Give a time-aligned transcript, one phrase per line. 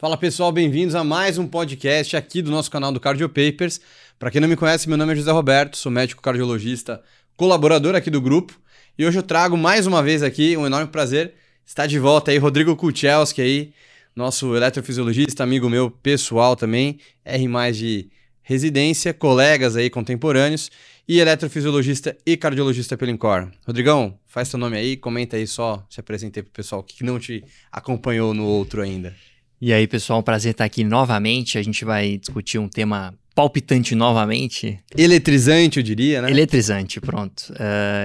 [0.00, 3.82] Fala pessoal, bem-vindos a mais um podcast aqui do nosso canal do Cardio Papers.
[4.18, 7.02] Para quem não me conhece, meu nome é José Roberto, sou médico cardiologista,
[7.36, 8.58] colaborador aqui do grupo.
[8.96, 11.34] E hoje eu trago mais uma vez aqui um enorme prazer
[11.66, 13.74] estar de volta aí Rodrigo Kuchelski aí,
[14.16, 18.08] nosso eletrofisiologista, amigo meu pessoal também, R mais de
[18.42, 20.70] residência, colegas aí contemporâneos
[21.06, 23.50] e eletrofisiologista e cardiologista pelo Incor.
[23.66, 27.44] Rodrigão, faz seu nome aí, comenta aí só, se apresentei pro pessoal que não te
[27.70, 29.14] acompanhou no outro ainda.
[29.62, 31.58] E aí, pessoal, um prazer estar aqui novamente.
[31.58, 34.82] A gente vai discutir um tema palpitante novamente.
[34.96, 36.30] Eletrizante, eu diria, né?
[36.30, 37.50] Eletrizante, pronto.
[37.50, 37.56] Uh,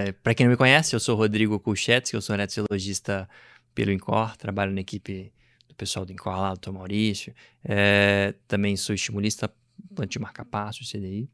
[0.09, 3.29] eh, Para quem não me conhece, eu sou Rodrigo Kulchetsky, eu sou eletrologista
[3.73, 5.31] pelo INCOR, trabalho na equipe
[5.69, 6.71] do pessoal do INCOR lá, do Dr.
[6.71, 7.33] Maurício.
[7.63, 9.49] Uh, também sou estimulista
[9.93, 11.29] plantio marca-passo, CDI.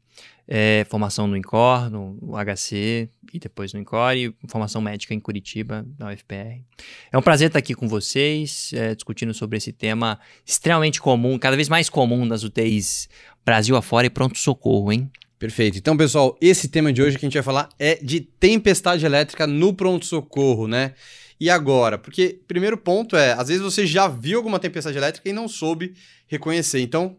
[0.46, 5.86] É, formação no INCOR, no HC e depois no INCOR e formação médica em Curitiba,
[5.98, 6.60] na UFPR.
[7.10, 11.56] É um prazer estar aqui com vocês, é, discutindo sobre esse tema extremamente comum, cada
[11.56, 13.08] vez mais comum das UTIs
[13.44, 15.10] Brasil afora e pronto-socorro, hein?
[15.38, 15.76] Perfeito.
[15.76, 19.44] Então, pessoal, esse tema de hoje que a gente vai falar é de tempestade elétrica
[19.44, 20.94] no pronto-socorro, né?
[21.40, 21.98] E agora?
[21.98, 25.94] Porque, primeiro ponto é, às vezes você já viu alguma tempestade elétrica e não soube
[26.28, 26.80] reconhecer.
[26.80, 27.16] Então,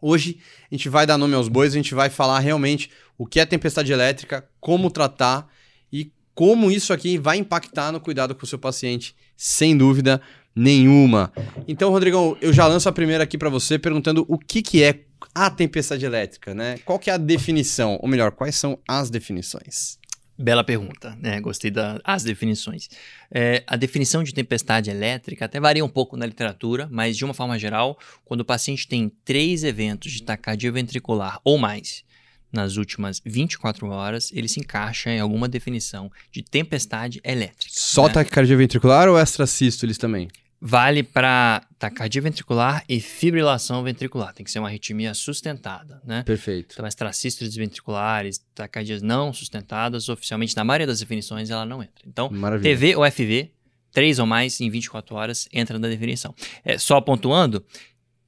[0.00, 0.38] Hoje
[0.70, 3.44] a gente vai dar nome aos bois, a gente vai falar realmente o que é
[3.44, 5.48] tempestade elétrica, como tratar
[5.92, 10.20] e como isso aqui vai impactar no cuidado com o seu paciente, sem dúvida
[10.56, 11.32] nenhuma.
[11.68, 15.00] Então, Rodrigão, eu já lanço a primeira aqui para você perguntando o que, que é
[15.34, 16.78] a tempestade elétrica, né?
[16.84, 17.98] Qual que é a definição?
[18.00, 19.99] Ou melhor, quais são as definições?
[20.40, 21.38] Bela pergunta, né?
[21.38, 22.88] Gostei das definições.
[23.30, 27.34] É, a definição de tempestade elétrica até varia um pouco na literatura, mas de uma
[27.34, 32.04] forma geral, quando o paciente tem três eventos de taquicardia ventricular ou mais
[32.50, 37.74] nas últimas 24 horas, ele se encaixa em alguma definição de tempestade elétrica.
[37.74, 38.14] Só né?
[38.14, 40.28] taquicardia ventricular ou extrasístoles também?
[40.62, 44.34] Vale para taquicardia ventricular e fibrilação ventricular.
[44.34, 46.22] Tem que ser uma arritmia sustentada, né?
[46.22, 46.74] Perfeito.
[46.74, 52.04] Então, as tracístoles ventriculares, taquicardias não sustentadas, oficialmente, na maioria das definições, ela não entra.
[52.06, 52.70] Então, Maravilha.
[52.76, 53.50] TV ou FV,
[53.90, 56.34] três ou mais em 24 horas, entra na definição.
[56.62, 57.64] É, só pontuando,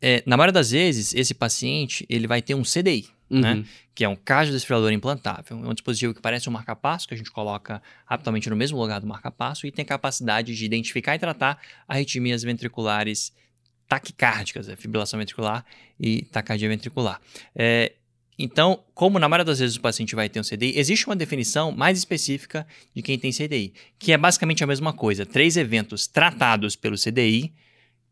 [0.00, 3.08] é, na maioria das vezes, esse paciente ele vai ter um CDI?
[3.32, 3.40] Uhum.
[3.40, 3.64] né?
[3.94, 5.64] Que é um cardiodesfibrilador implantável.
[5.64, 9.00] É um dispositivo que parece um marca-passo, que a gente coloca rapidamente no mesmo lugar
[9.00, 13.32] do marca-passo e tem capacidade de identificar e tratar arritmias ventriculares
[13.88, 15.64] taquicárdicas, a fibrilação ventricular
[16.00, 17.20] e taquicardia ventricular.
[17.54, 17.92] É,
[18.38, 21.70] então, como na maioria das vezes o paciente vai ter um CDI, existe uma definição
[21.70, 26.74] mais específica de quem tem CDI, que é basicamente a mesma coisa: três eventos tratados
[26.74, 27.52] pelo CDI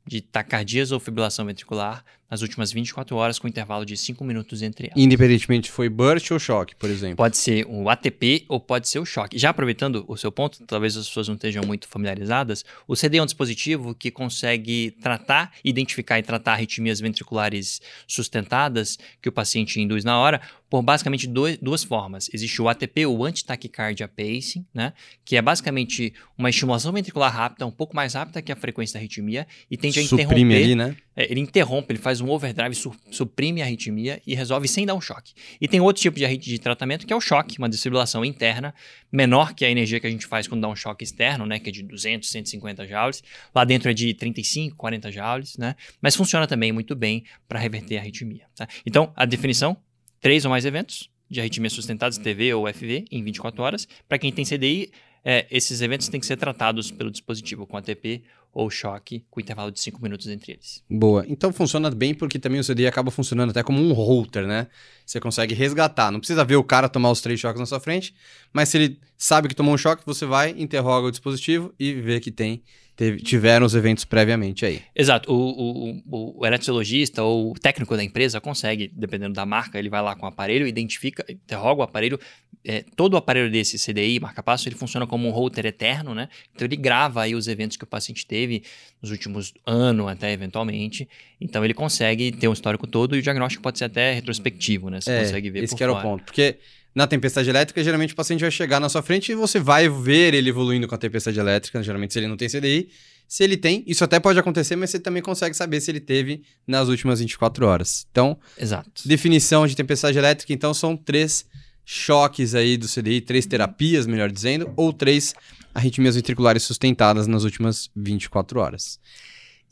[0.07, 4.87] de taquicardias ou fibrilação ventricular nas últimas 24 horas com intervalo de 5 minutos entre
[4.87, 4.97] elas.
[4.97, 7.17] Independentemente foi burst ou choque, por exemplo.
[7.17, 9.39] Pode ser o ATP ou pode ser o choque.
[9.39, 13.23] Já aproveitando o seu ponto, talvez as pessoas não estejam muito familiarizadas, o CD é
[13.23, 20.05] um dispositivo que consegue tratar, identificar e tratar arritmias ventriculares sustentadas que o paciente induz
[20.05, 20.41] na hora
[20.71, 22.31] por basicamente dois, duas formas.
[22.33, 24.93] Existe o ATP, o Anti-Tachycardia Pacing, né,
[25.25, 29.01] que é basicamente uma estimulação ventricular rápida, um pouco mais rápida que a frequência da
[29.01, 30.65] arritmia e tende a Suprime interromper...
[30.65, 30.97] ali, né?
[31.17, 34.95] É, ele interrompe, ele faz um overdrive, su suprime a arritmia e resolve sem dar
[34.95, 35.33] um choque.
[35.61, 38.75] E tem outro tipo de, de tratamento que é o choque, uma desfibrilação interna,
[39.11, 41.69] menor que a energia que a gente faz quando dá um choque externo, né, que
[41.69, 43.23] é de 200, 150 joules.
[43.55, 45.75] Lá dentro é de 35, 40 joules, né?
[46.01, 48.47] Mas funciona também muito bem para reverter a arritmia.
[48.55, 48.69] Tá?
[48.85, 49.77] Então, a definição,
[50.21, 53.89] três ou mais eventos de arritmias sustentadas, TV ou FV, em 24 horas.
[54.09, 54.91] Para quem tem CDI,
[55.25, 58.23] é, esses eventos têm que ser tratados pelo dispositivo com ATP
[58.53, 60.83] ou choque, com intervalo de 5 minutos entre eles.
[60.91, 61.25] Boa.
[61.29, 64.67] Então funciona bem porque também o CDI acaba funcionando até como um router, né?
[65.07, 66.11] Você consegue resgatar.
[66.11, 68.15] Não precisa ver o cara tomar os três choques na sua frente,
[68.53, 72.19] mas se ele sabe que tomou um choque, você vai, interroga o dispositivo e vê
[72.19, 72.63] que tem
[73.01, 74.83] teve, tiveram os eventos previamente aí.
[74.95, 75.33] Exato.
[75.33, 80.03] O, o, o eletrologista ou o técnico da empresa consegue, dependendo da marca, ele vai
[80.03, 82.21] lá com o aparelho, identifica, interroga o aparelho.
[82.63, 86.29] É, todo o aparelho desse CDI, marca-passo, ele funciona como um router eterno, né?
[86.55, 88.65] Então ele grava aí os eventos que o paciente teve
[89.01, 91.09] nos últimos anos até eventualmente.
[91.41, 95.01] Então ele consegue ter um histórico todo e o diagnóstico pode ser até retrospectivo, né?
[95.01, 96.25] Você é, consegue ver esse que era o ponto.
[96.25, 96.59] Porque
[96.95, 100.35] na tempestade elétrica, geralmente o paciente vai chegar na sua frente e você vai ver
[100.35, 102.89] ele evoluindo com a tempestade elétrica, geralmente se ele não tem CDI.
[103.29, 106.43] Se ele tem, isso até pode acontecer, mas você também consegue saber se ele teve
[106.67, 108.05] nas últimas 24 horas.
[108.11, 109.07] Então, Exato.
[109.07, 111.45] definição de tempestade elétrica, então, são três
[111.85, 115.33] choques aí do CDI, três terapias, melhor dizendo, ou três
[115.73, 118.99] arritmias ventriculares sustentadas nas últimas 24 horas.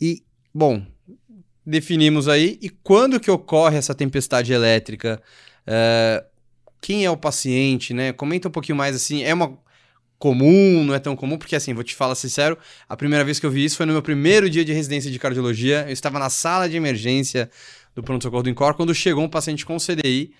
[0.01, 0.23] E,
[0.55, 0.87] bom,
[1.67, 2.61] definimos aí.
[2.63, 5.21] E quando que ocorre essa tempestade elétrica?
[5.67, 6.25] Uh,
[6.81, 8.13] quem é o paciente, né?
[8.13, 9.23] Comenta um pouquinho mais assim.
[9.23, 9.59] É uma
[10.19, 12.59] comum, não é tão comum, porque assim, vou te falar sincero,
[12.89, 15.19] a primeira vez que eu vi isso foi no meu primeiro dia de residência de
[15.19, 15.85] cardiologia.
[15.87, 17.49] Eu estava na sala de emergência
[17.95, 20.33] do pronto-socorro do INCOR quando chegou um paciente com CDI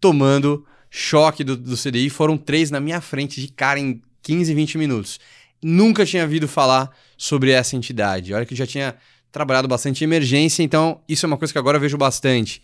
[0.00, 2.10] tomando choque do, do CDI.
[2.10, 5.20] Foram três na minha frente de cara em 15, 20 minutos.
[5.62, 8.34] Nunca tinha ouvido falar sobre essa entidade.
[8.34, 8.94] Olha que eu já tinha
[9.32, 12.62] trabalhado bastante em emergência, então isso é uma coisa que agora eu vejo bastante.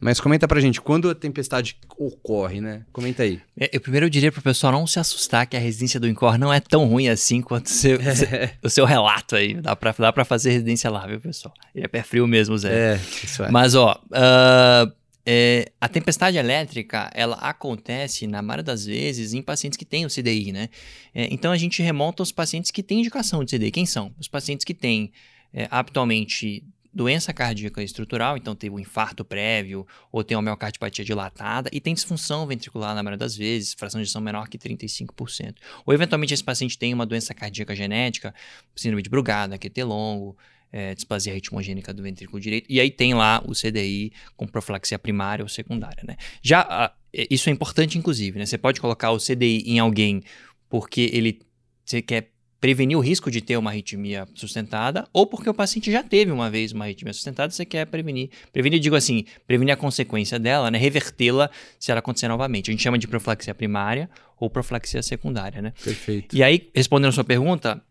[0.00, 2.84] Mas comenta pra gente, quando a tempestade ocorre, né?
[2.92, 3.40] Comenta aí.
[3.58, 6.52] É, eu primeiro diria pro pessoal não se assustar que a residência do Incor não
[6.52, 8.54] é tão ruim assim quanto o seu, é.
[8.62, 9.54] o seu relato aí.
[9.54, 11.54] Dá pra, dá pra fazer residência lá, viu, pessoal?
[11.74, 12.94] Ele é pé frio mesmo, Zé.
[12.94, 13.50] É, isso é.
[13.50, 14.92] Mas, ó, uh,
[15.26, 20.10] é, a tempestade elétrica, ela acontece, na maioria das vezes, em pacientes que têm o
[20.10, 20.68] CDI, né?
[21.14, 23.70] É, então, a gente remonta aos pacientes que têm indicação de CDI.
[23.70, 24.12] Quem são?
[24.18, 25.12] Os pacientes que têm,
[25.52, 26.62] é, habitualmente,
[26.94, 31.92] doença cardíaca estrutural, então teve um infarto prévio, ou tem uma miocardiopatia dilatada, e tem
[31.92, 35.56] disfunção ventricular na maioria das vezes, fração de ejeção menor que 35%.
[35.84, 38.32] Ou eventualmente esse paciente tem uma doença cardíaca genética,
[38.76, 40.36] síndrome de Brugada, QT longo,
[40.70, 45.44] é, displasia ritmogênica do ventrículo direito, e aí tem lá o CDI com profilaxia primária
[45.44, 46.16] ou secundária, né?
[46.42, 48.46] Já, a, isso é importante, inclusive, né?
[48.46, 50.22] Você pode colocar o CDI em alguém
[50.68, 51.40] porque ele
[51.84, 52.33] você quer
[52.64, 56.48] prevenir o risco de ter uma arritmia sustentada, ou porque o paciente já teve uma
[56.48, 58.30] vez uma arritmia sustentada, você quer prevenir.
[58.54, 60.78] Prevenir, digo assim, prevenir a consequência dela, né?
[60.78, 62.70] Revertê-la se ela acontecer novamente.
[62.70, 64.08] A gente chama de profilaxia primária
[64.40, 65.74] ou profilaxia secundária, né?
[65.84, 66.34] Perfeito.
[66.34, 67.82] E aí, respondendo a sua pergunta,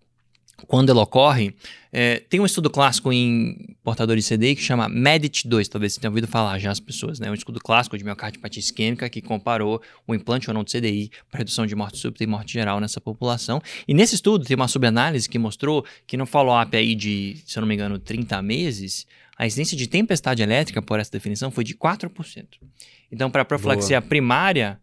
[0.67, 1.53] quando ela ocorre,
[1.91, 6.09] é, tem um estudo clássico em portadores de CDI que chama MEDIT2, talvez você tenha
[6.09, 7.29] ouvido falar já as pessoas, né?
[7.29, 11.39] Um estudo clássico de miocardiopatia isquêmica que comparou o implante ou não de CDI para
[11.39, 13.61] redução de morte súbita e morte geral nessa população.
[13.87, 17.61] E nesse estudo tem uma subanálise que mostrou que no follow-up aí de, se eu
[17.61, 19.05] não me engano, 30 meses,
[19.37, 22.45] a incidência de tempestade elétrica, por essa definição, foi de 4%.
[23.11, 24.09] Então, para a profilaxia Boa.
[24.09, 24.79] primária,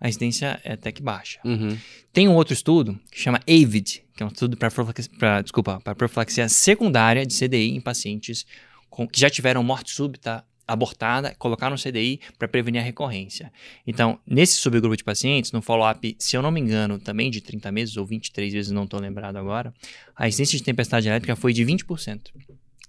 [0.00, 1.40] a incidência é até que baixa.
[1.44, 1.76] Uhum.
[2.12, 5.94] Tem um outro estudo que chama AVID, que é um estudo para profilaxia, desculpa, para
[5.94, 8.46] profilaxia secundária de CDI em pacientes
[8.88, 13.50] com, que já tiveram morte súbita abortada, colocar no CDI para prevenir a recorrência.
[13.86, 17.72] Então, nesse subgrupo de pacientes, no follow-up, se eu não me engano, também de 30
[17.72, 19.72] meses ou 23 vezes, não estou lembrado agora,
[20.14, 22.20] a incidência de tempestade elétrica foi de 20%.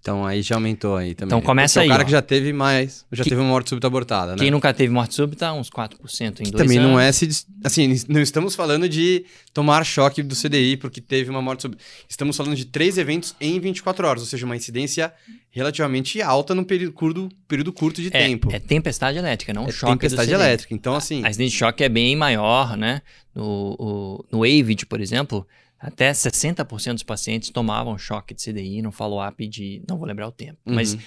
[0.01, 1.27] Então aí já aumentou aí também.
[1.37, 1.87] Então começa Porque aí.
[1.89, 2.05] o cara ó.
[2.05, 4.37] que já teve mais, já que, teve uma morte súbita abortada, né?
[4.37, 6.91] Quem nunca teve morte súbita, uns 4% em que dois também anos.
[6.91, 7.27] não é se,
[7.63, 11.83] assim, não estamos falando de tomar choque do CDI porque teve uma morte súbita.
[12.07, 15.11] Estamos falando de três eventos em 24 horas, ou seja, uma incidência
[15.51, 18.49] relativamente alta num período curto, período curto de é, tempo.
[18.53, 20.73] É tempestade elétrica, não é choque tempestade elétrica.
[20.73, 23.01] Então assim, a, a incidência de choque é bem maior, né?
[23.35, 25.45] No, o, no AVID, por exemplo,
[25.79, 29.81] até 60% dos pacientes tomavam choque de CDI no follow-up de.
[29.87, 30.59] Não vou lembrar o tempo.
[30.65, 30.75] Uhum.
[30.75, 30.97] Mas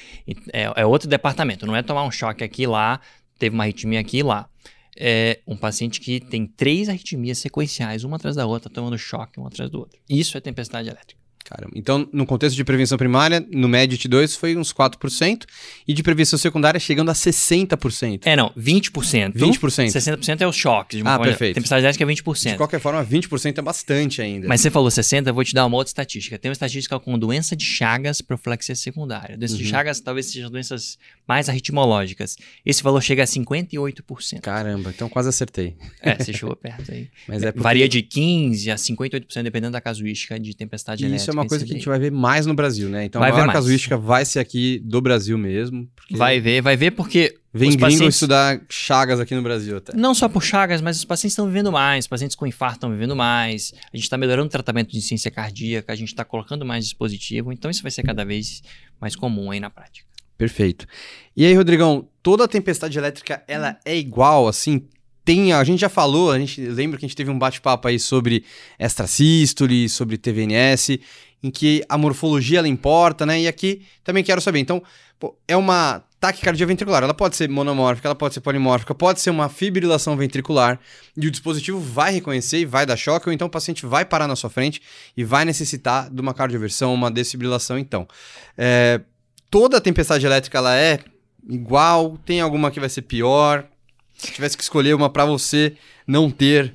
[0.53, 1.67] é, é, outro departamento.
[1.67, 3.01] Não é tomar um choque aqui lá,
[3.39, 4.49] teve uma arritmia aqui e lá.
[4.97, 9.49] É um paciente que tem três arritmias sequenciais, uma atrás da outra, tomando choque uma
[9.49, 9.99] atrás do outro.
[10.09, 11.22] Isso é tempestade elétrica.
[11.53, 11.73] Caramba.
[11.75, 15.45] Então, no contexto de prevenção primária, no MEDIT 2 foi uns 4%,
[15.87, 18.23] e de prevenção secundária chegando a 60%.
[18.25, 19.35] É, não, 20%.
[19.35, 19.93] 20%.
[19.93, 21.03] 60% é os choques.
[21.05, 21.57] ah, perfeito.
[21.57, 22.51] Tempestade elétrica é 20%.
[22.53, 24.49] De qualquer forma, 20% é bastante ainda.
[24.49, 26.39] Mas você falou 60%, eu vou te dar uma outra estatística.
[26.39, 29.37] Tem uma estatística com doença de Chagas, profilaxia secundária.
[29.37, 29.61] Doença uhum.
[29.61, 32.37] de Chagas talvez sejam doenças mais arritmológicas.
[32.65, 34.41] Esse valor chega a 58%.
[34.41, 35.77] Caramba, então quase acertei.
[36.01, 37.09] É, você chegou perto aí.
[37.29, 37.63] Mas é porque...
[37.63, 41.23] Varia de 15% a 58% dependendo da casuística de tempestade elétrica.
[41.23, 43.05] Isso é uma coisa que a gente vai ver mais no Brasil, né?
[43.05, 45.89] Então vai a maior casuística vai ser aqui do Brasil mesmo.
[46.11, 47.37] Vai ver, vai ver porque.
[47.55, 48.15] Vem gringos pacientes...
[48.15, 49.95] estudar chagas aqui no Brasil até.
[49.95, 52.91] Não só por chagas, mas os pacientes estão vivendo mais, os pacientes com infarto estão
[52.91, 56.65] vivendo mais, a gente está melhorando o tratamento de ciência cardíaca, a gente está colocando
[56.65, 58.63] mais dispositivo, então isso vai ser cada vez
[58.99, 60.07] mais comum aí na prática.
[60.39, 60.87] Perfeito.
[61.37, 64.89] E aí, Rodrigão, toda tempestade elétrica, ela é igual, assim,
[65.25, 67.99] tem, a gente já falou, a gente lembra que a gente teve um bate-papo aí
[67.99, 68.45] sobre
[68.79, 70.99] extrasístole, sobre TVNS,
[71.43, 73.41] em que a morfologia ela importa, né?
[73.41, 74.61] E aqui também quero saber.
[74.61, 74.83] Então,
[75.19, 77.03] pô, é uma taquicardia ventricular.
[77.03, 80.79] Ela pode ser monomórfica, ela pode ser polimórfica, pode ser uma fibrilação ventricular
[81.17, 84.29] e o dispositivo vai reconhecer e vai dar choque, ou então o paciente vai parar
[84.29, 84.81] na sua frente
[85.17, 87.77] e vai necessitar de uma cardioversão, uma desfibrilação.
[87.77, 88.07] Então,
[88.57, 89.01] é,
[89.51, 91.01] toda a tempestade elétrica ela é
[91.49, 92.17] igual?
[92.25, 93.67] Tem alguma que vai ser pior?
[94.15, 96.73] Se tivesse que escolher uma para você não ter,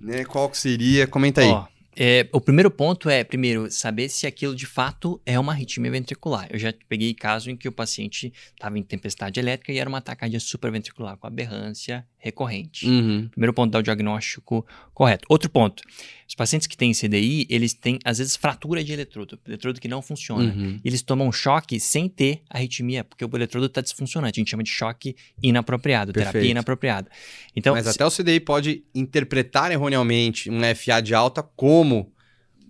[0.00, 0.24] né?
[0.24, 1.06] Qual que seria?
[1.06, 1.48] Comenta aí.
[1.48, 1.66] Ó,
[2.00, 6.46] é, o primeiro ponto é, primeiro, saber se aquilo de fato é uma arritmia ventricular.
[6.48, 10.00] Eu já peguei caso em que o paciente estava em tempestade elétrica e era uma
[10.00, 12.86] taquicardia supraventricular com aberrância recorrente.
[12.86, 13.28] Uhum.
[13.28, 15.24] Primeiro ponto, dar o diagnóstico correto.
[15.28, 15.82] Outro ponto,
[16.26, 20.02] os pacientes que têm CDI, eles têm, às vezes, fratura de eletrodo, eletrodo que não
[20.02, 20.52] funciona.
[20.52, 20.80] Uhum.
[20.84, 24.38] Eles tomam choque sem ter arritmia, porque o eletrodo está disfuncionante.
[24.38, 26.32] A gente chama de choque inapropriado, Perfeito.
[26.32, 27.10] terapia inapropriada.
[27.54, 27.90] Então, Mas se...
[27.90, 32.12] até o CDI pode interpretar erroneamente um FA de alta como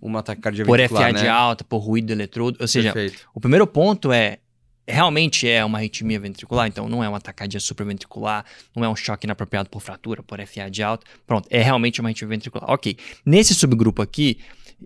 [0.01, 1.21] uma taquicardia Por FA né?
[1.21, 2.57] de alta, por ruído do eletrodo.
[2.61, 3.27] Ou seja, Perfeito.
[3.33, 4.39] o primeiro ponto é
[4.89, 9.25] realmente é uma arritmia ventricular, então não é uma taquicardia supraventricular, não é um choque
[9.25, 11.05] inapropriado por fratura, por FA de alta.
[11.25, 12.69] Pronto, é realmente uma arritmia ventricular.
[12.69, 12.97] Ok.
[13.25, 14.39] Nesse subgrupo aqui,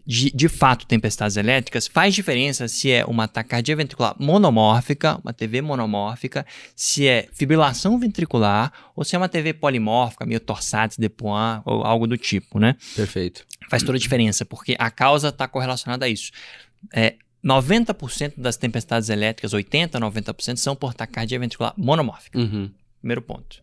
[0.05, 5.61] de, de fato, tempestades elétricas, faz diferença se é uma taquicardia ventricular monomórfica, uma TV
[5.61, 6.45] monomórfica,
[6.75, 11.83] se é fibrilação ventricular ou se é uma TV polimórfica, meio torsades de Poin ou
[11.83, 12.75] algo do tipo, né?
[12.95, 13.45] Perfeito.
[13.69, 16.31] Faz toda a diferença, porque a causa está correlacionada a isso.
[16.93, 22.39] É, 90% das tempestades elétricas, 80%, 90% são por taquicardia ventricular monomórfica.
[22.39, 22.71] Uhum.
[22.99, 23.61] Primeiro ponto.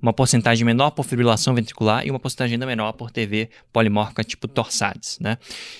[0.00, 4.48] Uma porcentagem menor por fibrilação ventricular e uma porcentagem ainda menor por TV polimórfica tipo
[4.48, 5.38] torsades, né?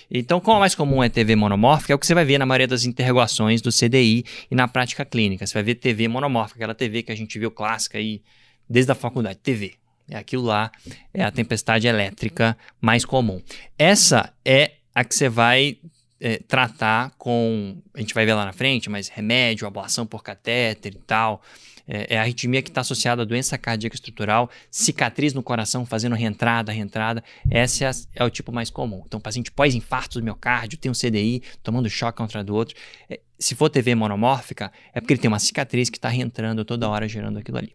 [0.08, 2.46] Então, como a mais comum é TV monomórfica, é o que você vai ver na
[2.46, 5.44] maioria das interrogações do CDI e na prática clínica.
[5.44, 8.22] Você vai ver TV monomórfica, aquela TV que a gente viu clássica aí
[8.70, 9.74] desde a faculdade, TV.
[10.08, 10.70] É aquilo lá,
[11.12, 13.42] é a tempestade elétrica mais comum.
[13.76, 15.78] Essa é a que você vai
[16.22, 20.94] é, tratar com, a gente vai ver lá na frente, mas remédio, ablação por catéter
[20.94, 21.42] e tal.
[21.86, 26.14] É, é a arritmia que está associada à doença cardíaca estrutural, cicatriz no coração fazendo
[26.14, 27.24] reentrada, reentrada.
[27.50, 29.02] Esse é, é o tipo mais comum.
[29.04, 32.76] Então, paciente pós-infarto do miocárdio, tem um CDI, tomando choque contra do outro.
[33.10, 36.88] É, se for TV monomórfica, é porque ele tem uma cicatriz que está reentrando toda
[36.88, 37.72] hora, gerando aquilo ali.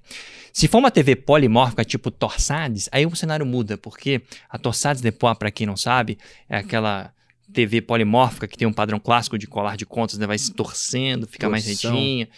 [0.53, 5.11] Se for uma TV polimórfica, tipo Torsades, aí o cenário muda, porque a Torsades de
[5.11, 7.11] Poix, para quem não sabe, é aquela
[7.57, 10.27] TV polimórfica, que tem um padrão clássico de colar de contas, né?
[10.27, 12.29] vai se torcendo, fica mais retinha.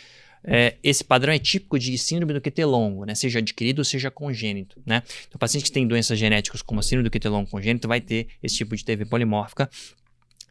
[0.41, 3.13] É, esse padrão é típico de síndrome do QT longo, né?
[3.13, 4.81] seja adquirido ou seja congênito.
[4.85, 5.03] Né?
[5.27, 8.27] Então, paciente que tem doenças genéticas como a síndrome do QT longo congênito vai ter
[8.41, 9.69] esse tipo de TV polimórfica.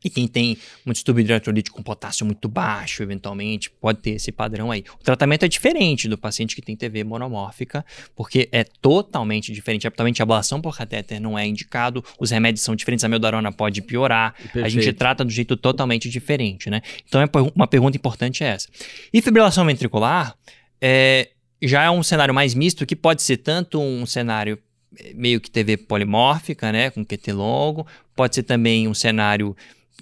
[0.04, 4.70] E quem tem um distúrbio hidroeletrolítico com potássio muito baixo, eventualmente, pode ter esse padrão
[4.70, 4.84] aí.
[5.00, 9.86] O tratamento é diferente do paciente que tem TV monomórfica, porque é totalmente diferente.
[9.86, 13.82] Absolutamente, a ablação por catéter não é indicado, os remédios são diferentes, a meldarona pode
[13.82, 14.34] piorar.
[14.34, 14.64] Perfeito.
[14.64, 16.82] A gente trata do jeito totalmente diferente, né?
[17.06, 18.68] Então, é uma pergunta importante é essa.
[19.12, 20.34] E fibrilação ventricular
[20.80, 21.30] é,
[21.62, 24.58] já é um cenário mais misto, que pode ser tanto um cenário
[24.98, 29.56] eh, meio que TV polimórfica, né, com QT longo, pode ser também um cenário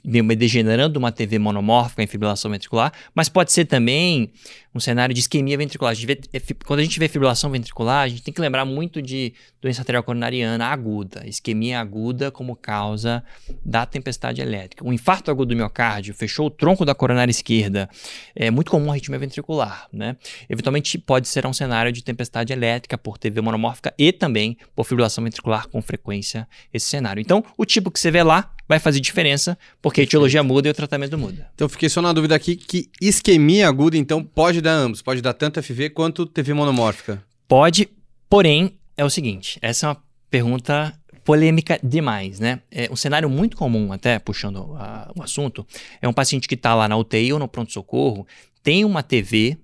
[0.04, 4.30] degenerando uma TV monomórfica em fibrilação ventricular, mas pode ser também
[4.76, 5.92] um cenário de isquemia ventricular.
[5.92, 9.00] A vê, é, quando a gente vê fibrilação ventricular, a gente tem que lembrar muito
[9.00, 13.25] de doença arterial coronariana aguda, isquemia aguda como causa
[13.64, 14.87] da tempestade elétrica.
[14.87, 17.88] O infarto agudo do miocárdio fechou o tronco da coronária esquerda,
[18.35, 20.16] é muito comum a arritmia ventricular, né?
[20.49, 25.25] Eventualmente pode ser um cenário de tempestade elétrica por TV monomórfica e também por fibrilação
[25.25, 27.21] ventricular com frequência esse cenário.
[27.21, 30.71] Então, o tipo que você vê lá vai fazer diferença, porque a etiologia muda e
[30.71, 31.49] o tratamento muda.
[31.54, 35.32] Então, fiquei só na dúvida aqui que isquemia aguda, então, pode dar ambos, pode dar
[35.32, 37.23] tanto FV quanto TV monomórfica.
[37.49, 37.88] Pode,
[38.28, 40.94] porém, é o seguinte, essa é uma pergunta
[41.25, 42.61] polêmica demais, né?
[42.70, 45.66] É um cenário muito comum, até puxando a, o assunto,
[46.00, 48.26] é um paciente que está lá na UTI ou no pronto-socorro,
[48.62, 49.58] tem uma TV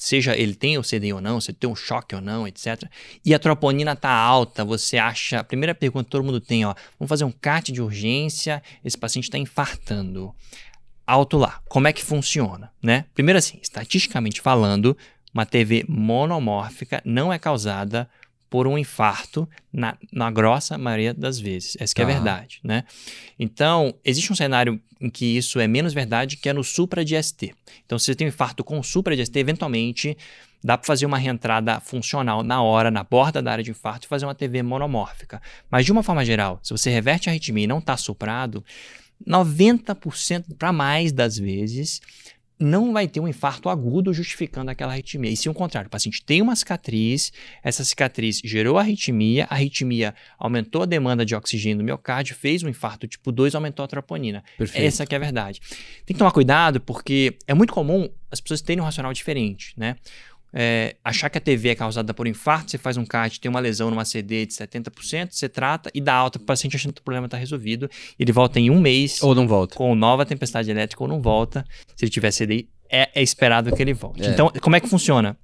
[0.00, 2.84] seja ele tem o CDI ou não, se tem um choque ou não, etc.
[3.22, 5.40] E a troponina tá alta, você acha.
[5.40, 8.96] A primeira pergunta que todo mundo tem, ó, vamos fazer um CAT de urgência, esse
[8.96, 10.34] paciente está infartando.
[11.10, 13.04] Alto lá, como é que funciona, né?
[13.14, 14.96] Primeiro assim, estatisticamente falando,
[15.34, 18.08] uma TV monomórfica não é causada
[18.48, 21.76] por um infarto na, na grossa maioria das vezes.
[21.80, 22.84] Essa que é a verdade, né?
[23.38, 27.20] Então, existe um cenário em que isso é menos verdade, que é no supra de
[27.20, 27.54] ST.
[27.84, 30.16] Então, se você tem um infarto com supra de ST, eventualmente
[30.62, 34.08] dá para fazer uma reentrada funcional na hora, na borda da área de infarto e
[34.08, 35.42] fazer uma TV monomórfica.
[35.68, 38.64] Mas, de uma forma geral, se você reverte a arritmia e não está suprado,
[39.26, 42.00] 90% para mais das vezes
[42.60, 45.30] não vai ter um infarto agudo justificando aquela arritmia.
[45.30, 47.32] E se o contrário, o paciente tem uma cicatriz,
[47.64, 52.68] essa cicatriz gerou arritmia, a arritmia aumentou a demanda de oxigênio no miocárdio, fez um
[52.68, 54.44] infarto tipo 2, aumentou a troponina.
[54.58, 54.84] Perfeito.
[54.84, 55.58] Essa que é a verdade.
[56.04, 59.96] Tem que tomar cuidado porque é muito comum as pessoas terem um racional diferente, né?
[60.52, 63.60] É, achar que a TV é causada por infarto, você faz um CAT, tem uma
[63.60, 67.00] lesão numa CD de 70%, você trata e dá alta para o paciente achando que
[67.00, 67.88] o problema está resolvido.
[68.18, 69.22] Ele volta em um mês.
[69.22, 69.76] Ou não volta.
[69.76, 71.64] Com nova tempestade elétrica ou não volta.
[71.96, 74.22] Se ele tiver CDI, é, é esperado que ele volte.
[74.22, 74.30] É.
[74.30, 75.36] Então, como é que funciona?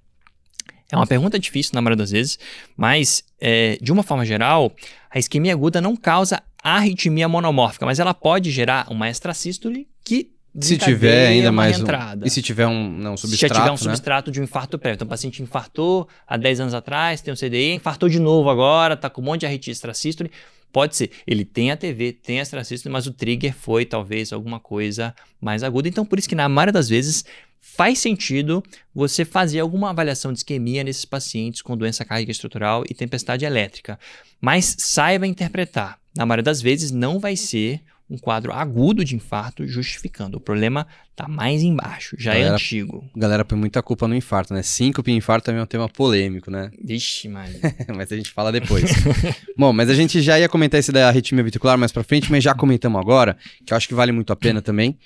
[0.91, 2.39] É uma pergunta difícil na maioria das vezes,
[2.77, 4.73] mas é, de uma forma geral,
[5.11, 10.79] a isquemia aguda não causa arritmia monomórfica, mas ela pode gerar uma extrasístole que se
[10.79, 12.25] tiver ainda mais entrada.
[12.25, 13.77] Um, e se tiver um não, substrato, se já tiver um né?
[13.77, 14.97] substrato de um infarto prévio.
[14.97, 18.95] Então o paciente infartou há 10 anos atrás, tem um CDI, infartou de novo agora,
[18.95, 20.31] está com um monte de arritmia extrasístole.
[20.73, 24.61] Pode ser, ele tem a TV, tem a extrasístole, mas o trigger foi talvez alguma
[24.61, 25.89] coisa mais aguda.
[25.89, 27.25] Então por isso que na maioria das vezes
[27.61, 28.63] faz sentido
[28.95, 33.99] você fazer alguma avaliação de isquemia nesses pacientes com doença cardíaca estrutural e tempestade elétrica.
[34.41, 35.99] Mas saiba interpretar.
[36.17, 40.37] Na maioria das vezes não vai ser um quadro agudo de infarto justificando.
[40.37, 43.05] O problema está mais embaixo, já é galera, é antigo.
[43.17, 44.63] Galera põe muita culpa no infarto, né?
[44.63, 46.71] Síncope e infarto também é um tema polêmico, né?
[46.83, 47.53] Vixe, mano.
[47.97, 48.91] mas a gente fala depois.
[49.59, 52.45] Bom, mas a gente já ia comentar esse da arritmia ventricular mais para frente, mas
[52.45, 54.97] já comentamos agora, que eu acho que vale muito a pena também.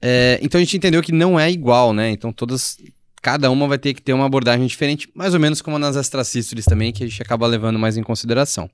[0.00, 2.10] É, então a gente entendeu que não é igual, né?
[2.10, 2.78] Então todas.
[3.22, 6.64] Cada uma vai ter que ter uma abordagem diferente, mais ou menos como nas extracístoles
[6.64, 8.70] também, que a gente acaba levando mais em consideração.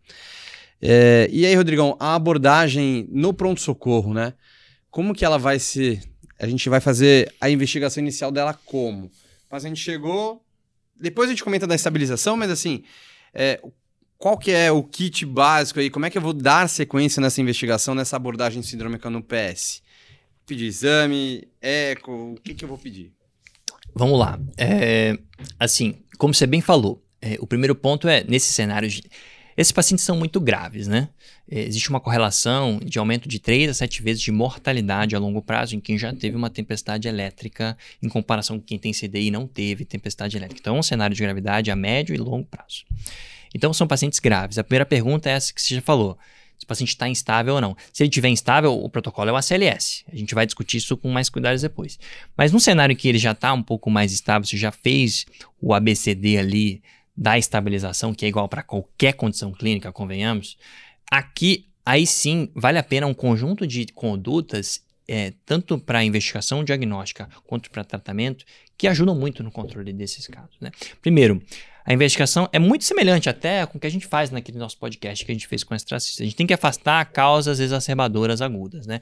[0.82, 4.34] É, e aí, Rodrigão, a abordagem no pronto-socorro, né?
[4.90, 6.02] Como que ela vai ser?
[6.38, 9.06] A gente vai fazer a investigação inicial dela como?
[9.06, 10.44] O paciente chegou,
[11.00, 12.82] depois a gente comenta da estabilização, mas assim,
[13.32, 13.62] é,
[14.18, 15.88] qual que é o kit básico aí?
[15.88, 19.82] Como é que eu vou dar sequência nessa investigação, nessa abordagem sindrômica no PS?
[20.46, 23.12] pedir exame, eco, o que, que eu vou pedir?
[23.94, 24.38] Vamos lá.
[24.56, 25.18] É,
[25.58, 28.88] assim, como você bem falou, é, o primeiro ponto é, nesse cenário,
[29.56, 31.08] esses pacientes são muito graves, né?
[31.50, 35.42] É, existe uma correlação de aumento de 3 a 7 vezes de mortalidade a longo
[35.42, 39.30] prazo em quem já teve uma tempestade elétrica, em comparação com quem tem CDI e
[39.30, 40.60] não teve tempestade elétrica.
[40.60, 42.84] Então, é um cenário de gravidade a médio e longo prazo.
[43.54, 44.58] Então, são pacientes graves.
[44.58, 46.18] A primeira pergunta é essa que você já falou
[46.62, 47.76] se o paciente está instável ou não.
[47.92, 50.04] Se ele estiver instável, o protocolo é o ACLS.
[50.12, 51.98] A gente vai discutir isso com mais cuidados depois.
[52.36, 55.26] Mas num cenário que ele já está um pouco mais estável, você já fez
[55.60, 56.82] o ABCD ali
[57.16, 60.56] da estabilização, que é igual para qualquer condição clínica, convenhamos,
[61.10, 67.28] aqui aí sim vale a pena um conjunto de condutas, é, tanto para investigação diagnóstica
[67.46, 68.44] quanto para tratamento,
[68.78, 70.56] que ajudam muito no controle desses casos.
[70.60, 70.70] Né?
[71.00, 71.42] Primeiro,
[71.84, 75.24] a investigação é muito semelhante até com o que a gente faz naquele nosso podcast
[75.24, 76.22] que a gente fez com extracista.
[76.22, 79.00] A gente tem que afastar causas exacerbadoras agudas, né?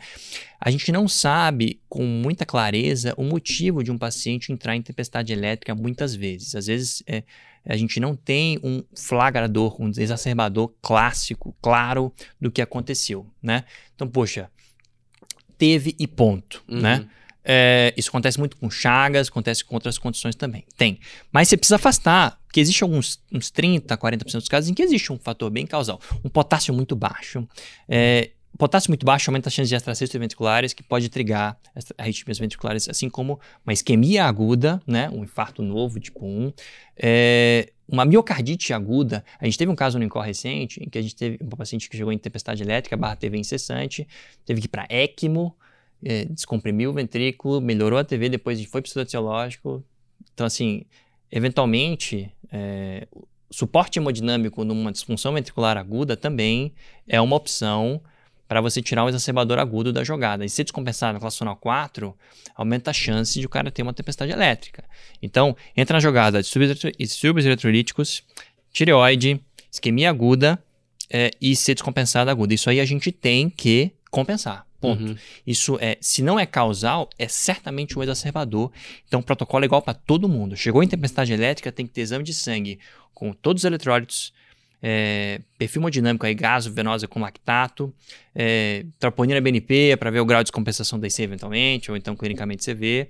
[0.58, 5.32] A gente não sabe com muita clareza o motivo de um paciente entrar em tempestade
[5.32, 6.54] elétrica muitas vezes.
[6.54, 7.22] Às vezes é,
[7.64, 13.64] a gente não tem um flagrador, um exacerbador clássico, claro do que aconteceu, né?
[13.94, 14.50] Então, poxa,
[15.58, 16.96] teve e ponto, né?
[16.96, 17.00] uhum.
[17.00, 17.10] né?
[17.42, 20.64] É, isso acontece muito com chagas, acontece com outras condições também.
[20.76, 21.00] Tem.
[21.32, 25.12] Mas você precisa afastar, porque existe alguns uns 30, 40% dos casos em que existe
[25.12, 26.00] um fator bem causal.
[26.22, 27.48] Um potássio muito baixo.
[27.88, 31.58] É, potássio muito baixo aumenta a chance de extracestos ventriculares, que pode trigar
[31.96, 36.52] arritmias ventriculares, assim como uma isquemia aguda, né, um infarto novo, tipo 1.
[36.96, 41.02] É, uma miocardite aguda, a gente teve um caso no INCOR recente, em que a
[41.02, 44.06] gente teve um paciente que chegou em tempestade elétrica, barra TV incessante,
[44.44, 45.56] teve que ir para ECMO,
[46.04, 49.84] é, descomprimiu o ventrículo, melhorou a TV, depois foi para o teológico.
[50.32, 50.84] Então, assim,
[51.30, 53.06] eventualmente, é,
[53.50, 56.72] suporte hemodinâmico numa disfunção ventricular aguda também
[57.06, 58.00] é uma opção
[58.50, 60.44] para você tirar o exacerbador agudo da jogada.
[60.44, 62.12] E se descompensar na classe funcional 4,
[62.56, 64.82] aumenta a chance de o cara ter uma tempestade elétrica.
[65.22, 66.48] Então, entra na jogada de
[67.06, 68.24] subs eletrolíticos,
[68.72, 70.60] tireoide, isquemia aguda
[71.08, 72.52] é, e ser descompensada aguda.
[72.52, 74.66] Isso aí a gente tem que compensar.
[74.80, 75.00] Ponto.
[75.00, 75.16] Uhum.
[75.46, 78.72] Isso é, se não é causal, é certamente um exacerbador.
[79.06, 80.56] Então, o protocolo é igual para todo mundo.
[80.56, 82.80] Chegou em tempestade elétrica, tem que ter exame de sangue
[83.14, 84.32] com todos os eletrólitos,
[84.82, 87.92] é, perfil hemodinâmico aí, gaso, venosa com lactato,
[88.34, 92.64] é, troponina BNP para ver o grau de descompensação da IC eventualmente, ou então clinicamente
[92.64, 93.08] CV.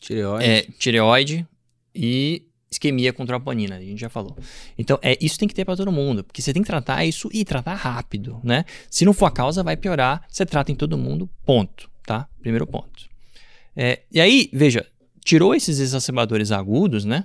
[0.00, 0.44] Tireoide.
[0.44, 1.46] É, tireoide
[1.94, 4.36] e isquemia com troponina, a gente já falou.
[4.78, 7.28] Então, é, isso tem que ter para todo mundo, porque você tem que tratar isso
[7.32, 8.64] e tratar rápido, né?
[8.90, 12.28] Se não for a causa, vai piorar, você trata em todo mundo, ponto, tá?
[12.40, 13.06] Primeiro ponto.
[13.74, 14.86] É, e aí, veja,
[15.24, 17.24] tirou esses exacerbadores agudos, né?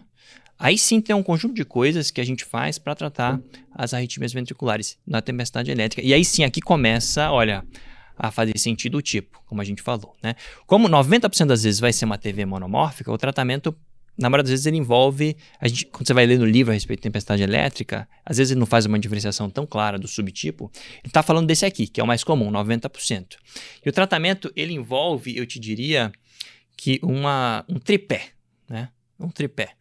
[0.61, 3.41] Aí sim tem um conjunto de coisas que a gente faz para tratar
[3.73, 6.05] as arritmias ventriculares na tempestade elétrica.
[6.05, 7.65] E aí sim, aqui começa, olha,
[8.15, 10.35] a fazer sentido o tipo, como a gente falou, né?
[10.67, 13.75] Como 90% das vezes vai ser uma TV monomórfica, o tratamento
[14.15, 16.75] na maioria das vezes ele envolve, a gente, quando você vai ler no livro a
[16.75, 20.71] respeito de tempestade elétrica, às vezes ele não faz uma diferenciação tão clara do subtipo,
[20.75, 23.37] ele está falando desse aqui, que é o mais comum, 90%.
[23.83, 26.11] E o tratamento, ele envolve, eu te diria,
[26.77, 28.29] que uma, um tripé,
[28.69, 28.89] né?
[29.19, 29.75] Um tripé.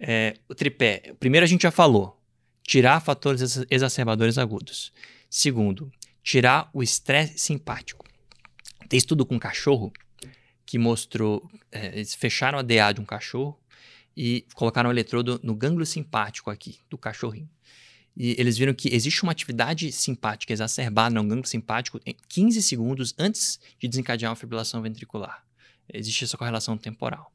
[0.00, 2.20] É, o tripé, primeiro a gente já falou,
[2.62, 4.92] tirar fatores exacerbadores agudos.
[5.28, 5.90] Segundo,
[6.22, 8.06] tirar o estresse simpático.
[8.88, 9.92] Tem estudo com cachorro
[10.64, 13.58] que mostrou, é, eles fecharam a DA de um cachorro
[14.16, 17.48] e colocaram o eletrodo no gânglio simpático aqui do cachorrinho.
[18.16, 23.14] E eles viram que existe uma atividade simpática exacerbada no gânglio simpático em 15 segundos
[23.16, 25.47] antes de desencadear uma fibrilação ventricular.
[25.92, 27.32] Existe essa correlação temporal.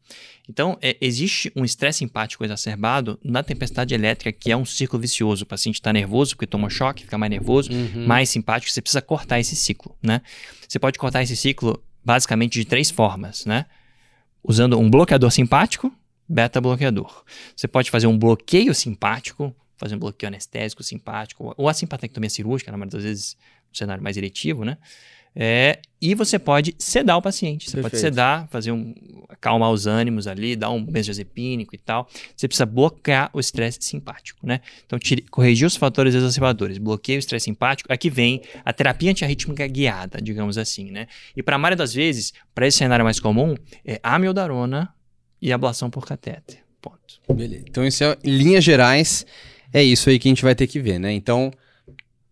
[0.47, 5.43] Então, é, existe um estresse simpático exacerbado na tempestade elétrica, que é um ciclo vicioso.
[5.43, 8.05] O paciente está nervoso porque toma choque, fica mais nervoso, uhum.
[8.05, 10.21] mais simpático, você precisa cortar esse ciclo, né?
[10.67, 13.65] Você pode cortar esse ciclo basicamente de três formas, né?
[14.43, 15.91] Usando um bloqueador simpático,
[16.27, 17.23] beta-bloqueador.
[17.55, 22.71] Você pode fazer um bloqueio simpático, fazer um bloqueio anestésico simpático, ou a simpatectomia cirúrgica,
[22.71, 23.37] na maioria das vezes,
[23.71, 24.77] um cenário mais eletivo, né?
[25.35, 27.69] É, e você pode sedar o paciente.
[27.69, 27.91] Você Perfeito.
[27.91, 28.93] pode sedar, fazer um.
[29.29, 32.07] acalmar os ânimos ali, dar um benzodiazepínico e tal.
[32.35, 34.61] Você precisa bloquear o estresse simpático, né?
[34.85, 37.91] Então, tire, corrigir os fatores exacerbadores, bloqueia o estresse simpático.
[37.91, 41.07] Aqui vem a terapia antiarrítmica guiada, digamos assim, né?
[41.35, 44.93] E para a maioria das vezes, para esse cenário mais comum, é amiodarona
[45.41, 46.59] e ablação por catéter.
[46.81, 47.21] Ponto.
[47.33, 47.65] Beleza.
[47.67, 49.25] Então, isso é, em linhas gerais,
[49.71, 51.11] é isso aí que a gente vai ter que ver, né?
[51.11, 51.51] Então,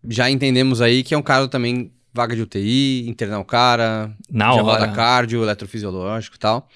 [0.08, 4.54] já entendemos aí que é um caso também vaga de UTI, internar o cara, Na
[4.54, 4.88] hora.
[4.92, 6.68] cardio, eletrofisiológico e tal.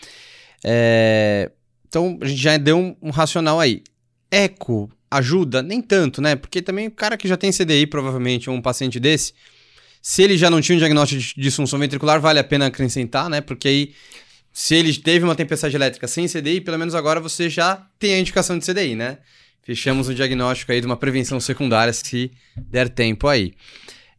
[0.65, 1.51] É...
[1.87, 3.83] Então, a gente já deu um, um, racional aí.
[4.31, 5.63] Eco ajuda?
[5.63, 6.35] Nem tanto, né?
[6.35, 9.33] Porque também o cara que já tem CDI, provavelmente, um paciente desse,
[10.03, 13.41] se ele já não tinha um diagnóstico de disfunção ventricular, vale a pena acrescentar, né?
[13.41, 13.95] Porque aí,
[14.53, 18.19] se ele teve uma tempestade elétrica sem CDI, pelo menos agora você já tem a
[18.19, 19.19] indicação de CDI, né?
[19.63, 23.55] Fechamos o diagnóstico aí de uma prevenção secundária, se der tempo aí.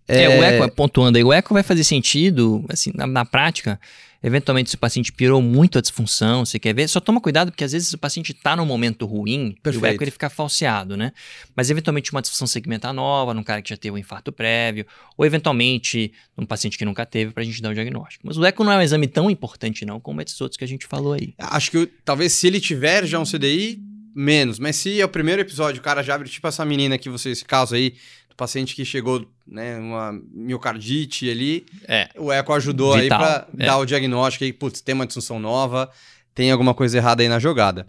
[0.08, 3.78] É, é, o eco, pontuando aí, o eco vai fazer sentido, assim, na, na, prática,
[4.24, 7.64] eventualmente se o paciente pirou muito a disfunção, você quer ver, só toma cuidado porque
[7.64, 9.86] às vezes o paciente está num momento ruim Perfeito.
[9.86, 11.12] e o eco ele fica falseado, né?
[11.56, 14.86] Mas eventualmente uma disfunção segmentar nova, num cara que já teve um infarto prévio,
[15.18, 18.26] ou eventualmente num paciente que nunca teve para a gente dar o diagnóstico.
[18.26, 20.68] Mas o eco não é um exame tão importante não como esses outros que a
[20.68, 21.34] gente falou aí.
[21.38, 23.82] Acho que talvez se ele tiver já um CDI,
[24.16, 24.58] menos.
[24.58, 27.30] Mas se é o primeiro episódio, o cara já abre, tipo essa menina que você,
[27.30, 27.94] esse caso aí,
[28.38, 32.08] paciente que chegou, né, uma miocardite ali, é.
[32.16, 33.20] o eco ajudou Vital.
[33.20, 33.66] aí para é.
[33.66, 35.90] dar o diagnóstico aí, putz, tem uma disfunção nova,
[36.36, 37.86] tem alguma coisa errada aí na jogada.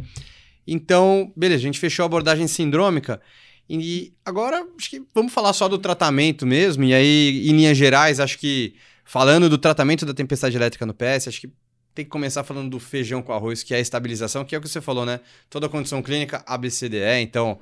[0.67, 3.21] Então, beleza, a gente fechou a abordagem sindrômica.
[3.69, 6.85] E agora, acho que vamos falar só do tratamento mesmo.
[6.85, 11.29] E aí, em linhas gerais, acho que falando do tratamento da tempestade elétrica no PS,
[11.29, 11.53] acho que
[11.95, 14.61] tem que começar falando do feijão com arroz, que é a estabilização, que é o
[14.61, 15.21] que você falou, né?
[15.51, 17.59] Toda condição clínica ABCDE, então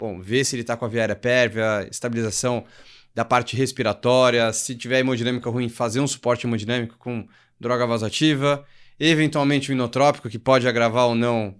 [0.00, 2.64] bom, ver se ele está com a via aérea pérvia, estabilização
[3.14, 8.64] da parte respiratória, se tiver hemodinâmica ruim, fazer um suporte hemodinâmico com droga vasoativa,
[8.98, 11.54] eventualmente o inotrópico, que pode agravar ou não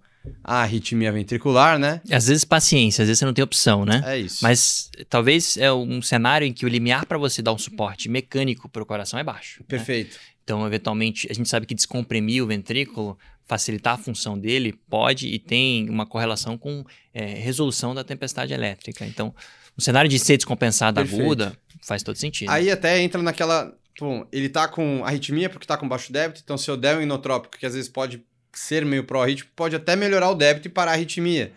[0.44, 2.00] a arritmia ventricular, né?
[2.10, 4.02] Às vezes paciência, às vezes você não tem opção, né?
[4.06, 4.38] É isso.
[4.42, 8.68] Mas talvez é um cenário em que o limiar para você dar um suporte mecânico
[8.68, 9.60] para o coração é baixo.
[9.60, 9.66] Né?
[9.68, 10.14] Perfeito.
[10.14, 10.20] Né?
[10.44, 13.18] Então, eventualmente, a gente sabe que descomprimir o ventrículo
[13.50, 19.04] facilitar a função dele, pode e tem uma correlação com é, resolução da tempestade elétrica.
[19.04, 19.34] Então,
[19.76, 21.24] o cenário de ser descompensada Perfeito.
[21.24, 22.48] aguda faz todo sentido.
[22.48, 23.76] Aí até entra naquela.
[23.98, 27.02] Bom, ele tá com arritmia porque tá com baixo débito, então se eu der um
[27.02, 30.92] inotrópico, que às vezes pode ser meio pró-arrítmico, pode até melhorar o débito e parar
[30.92, 31.52] a arritmia.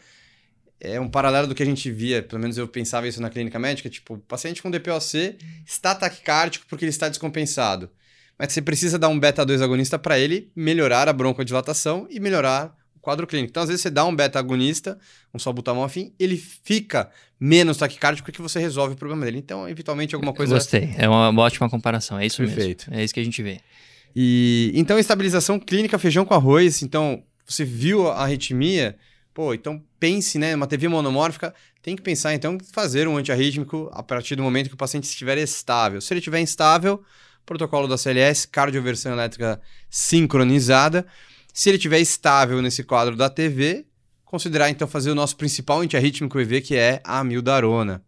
[0.80, 3.60] É um paralelo do que a gente via, pelo menos eu pensava isso na clínica
[3.60, 7.90] médica, tipo, o paciente com DPOC está taquicárdico porque ele está descompensado
[8.38, 13.00] mas você precisa dar um beta-2 agonista para ele melhorar a broncodilatação e melhorar o
[13.00, 13.52] quadro clínico.
[13.52, 14.98] Então, às vezes, você dá um beta-agonista,
[15.34, 19.38] um salbutamol afim, ele fica menos taquicárdico porque você resolve o problema dele.
[19.38, 20.56] Então, eventualmente, alguma coisa...
[20.56, 22.90] Gostei, é uma ótima comparação, é isso Perfeito.
[22.90, 23.02] mesmo.
[23.02, 23.60] É isso que a gente vê.
[24.16, 28.96] E, então, estabilização clínica feijão com arroz, então, você viu a arritmia...
[29.36, 30.56] Pô, então pense, né?
[30.56, 34.76] Uma TV monomórfica, tem que pensar, então, fazer um antiarrítmico a partir do momento que
[34.76, 36.00] o paciente estiver estável.
[36.00, 37.02] Se ele estiver instável,
[37.46, 41.06] protocolo da CLS, cardioversão elétrica sincronizada.
[41.54, 43.86] Se ele estiver estável nesse quadro da TV,
[44.26, 48.04] considerar então fazer o nosso principal antiarrítmico EV, que é a amildarona.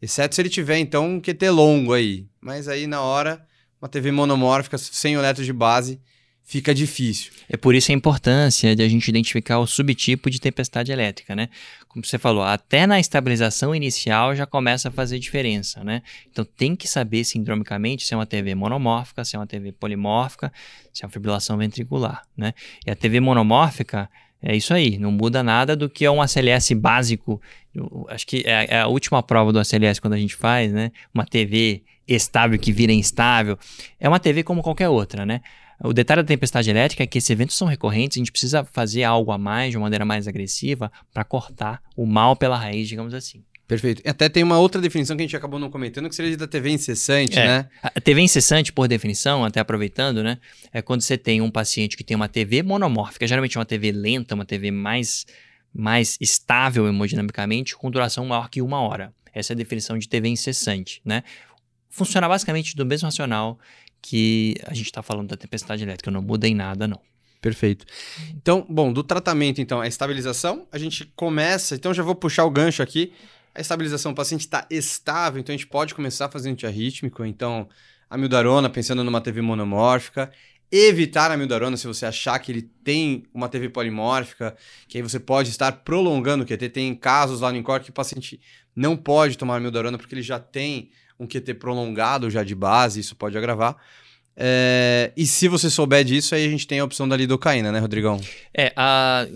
[0.00, 2.26] Exceto se ele tiver então um QT longo aí.
[2.40, 3.46] Mas aí na hora,
[3.80, 6.00] uma TV monomórfica sem eletro de base
[6.48, 7.30] fica difícil.
[7.46, 11.50] É por isso a importância de a gente identificar o subtipo de tempestade elétrica, né?
[11.86, 16.02] Como você falou, até na estabilização inicial já começa a fazer diferença, né?
[16.32, 20.50] Então tem que saber sindromicamente se é uma TV monomórfica, se é uma TV polimórfica,
[20.90, 22.54] se é uma fibrilação ventricular, né?
[22.86, 24.08] E a TV monomórfica
[24.40, 27.42] é isso aí, não muda nada do que é um ACLS básico.
[27.74, 30.92] Eu, acho que é, é a última prova do ACLS quando a gente faz, né?
[31.12, 33.58] Uma TV estável que vira instável.
[34.00, 35.42] É uma TV como qualquer outra, né?
[35.82, 39.04] O detalhe da tempestade elétrica é que esses eventos são recorrentes, a gente precisa fazer
[39.04, 43.14] algo a mais, de uma maneira mais agressiva, para cortar o mal pela raiz, digamos
[43.14, 43.44] assim.
[43.68, 44.00] Perfeito.
[44.02, 46.46] E até tem uma outra definição que a gente acabou não comentando, que seria da
[46.46, 47.46] TV incessante, é.
[47.46, 47.68] né?
[47.82, 50.38] A TV incessante, por definição, até aproveitando, né?
[50.72, 54.34] É quando você tem um paciente que tem uma TV monomórfica, geralmente uma TV lenta,
[54.34, 55.26] uma TV mais,
[55.72, 59.12] mais estável hemodinamicamente, com duração maior que uma hora.
[59.34, 61.22] Essa é a definição de TV incessante, né?
[61.90, 63.58] Funciona basicamente do mesmo racional
[64.00, 67.00] que a gente está falando da tempestade elétrica, não muda em nada, não.
[67.40, 67.86] Perfeito.
[68.30, 72.50] Então, bom, do tratamento, então, a estabilização, a gente começa, então já vou puxar o
[72.50, 73.12] gancho aqui.
[73.54, 77.68] A estabilização, o paciente está estável, então a gente pode começar a fazer antiarrítmico, então
[78.10, 80.30] a mildarona, pensando numa TV monomórfica,
[80.70, 84.56] evitar a mildarona se você achar que ele tem uma TV polimórfica,
[84.86, 86.68] que aí você pode estar prolongando o QT.
[86.70, 88.40] Tem casos lá no INCOR que o paciente
[88.74, 93.00] não pode tomar a mildarona porque ele já tem um QT prolongado já de base,
[93.00, 93.76] isso pode agravar.
[94.40, 97.80] É, e se você souber disso, aí a gente tem a opção da lidocaína, né,
[97.80, 98.20] Rodrigão?
[98.56, 99.26] É, a.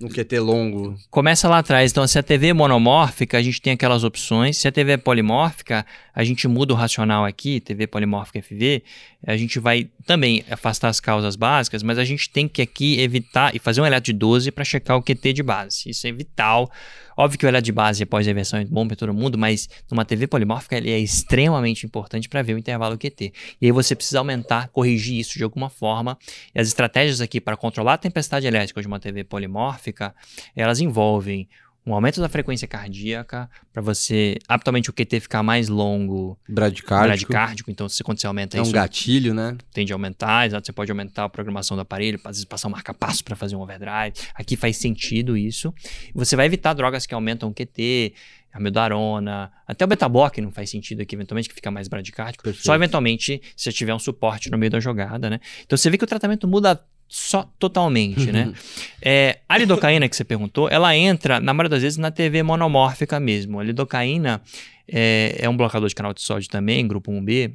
[0.00, 0.96] Um QT longo.
[1.10, 1.90] Começa lá atrás.
[1.90, 4.56] Então, se a TV é monomórfica, a gente tem aquelas opções.
[4.56, 8.82] Se a TV é polimórfica, a gente muda o racional aqui, TV polimórfica FV.
[9.26, 13.54] A gente vai também afastar as causas básicas, mas a gente tem que aqui evitar
[13.54, 15.90] e fazer um eletro de 12 para checar o QT de base.
[15.90, 16.70] Isso é vital.
[17.16, 19.68] Óbvio que o eletro de base após a inversão é bom para todo mundo, mas
[19.90, 23.32] numa TV polimórfica ele é extremamente importante para ver o intervalo QT.
[23.60, 26.18] E aí você precisa aumentar, corrigir isso de alguma forma.
[26.54, 30.14] E as estratégias aqui para controlar a tempestade elétrica de uma TV polimórfica,
[30.54, 31.48] elas envolvem
[31.86, 36.36] um aumento da frequência cardíaca, para você, habitualmente o QT ficar mais longo.
[36.48, 37.06] Bradicárdico.
[37.06, 38.70] Bradicárdico, então se, quando você aumenta é isso...
[38.70, 39.56] É um gatilho, né?
[39.72, 42.72] Tende a aumentar, exato, você pode aumentar a programação do aparelho, às vezes passar um
[42.72, 44.14] marca-passo para fazer um overdrive.
[44.34, 45.72] Aqui faz sentido isso.
[46.12, 48.12] Você vai evitar drogas que aumentam o QT,
[48.52, 52.42] a até o beta-block não faz sentido aqui, eventualmente, que fica mais bradicárdico.
[52.42, 52.64] Perfeito.
[52.64, 55.40] Só eventualmente se tiver um suporte no meio da jogada, né?
[55.64, 58.52] Então você vê que o tratamento muda só totalmente, né?
[59.00, 63.20] É, a lidocaína que você perguntou, ela entra, na maioria das vezes, na TV monomórfica
[63.20, 63.60] mesmo.
[63.60, 64.42] A lidocaína
[64.88, 67.52] é, é um blocador de canal de sódio também, grupo 1B,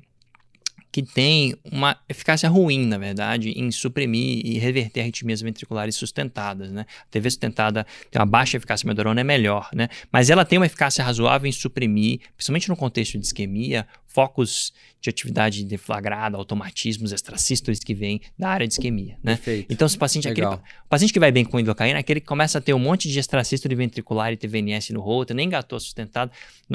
[0.91, 6.85] que tem uma eficácia ruim, na verdade, em suprimir e reverter arritmias ventriculares sustentadas, né?
[7.03, 9.87] A TV sustentada tem uma baixa eficácia medorona, é melhor, né?
[10.11, 15.09] Mas ela tem uma eficácia razoável em suprimir, principalmente no contexto de isquemia, focos de
[15.09, 19.35] atividade deflagrada, automatismos extrasístoles que vêm da área de isquemia, né?
[19.35, 19.73] Perfeito.
[19.73, 22.27] Então, se o paciente, aquele, o paciente que vai bem com endocaína é aquele que
[22.27, 26.31] começa a ter um monte de extrasístole ventricular e TVNS no roto, nem engatou sustentado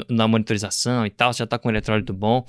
[0.09, 2.43] na monitorização e tal, já está com elettrólito bom,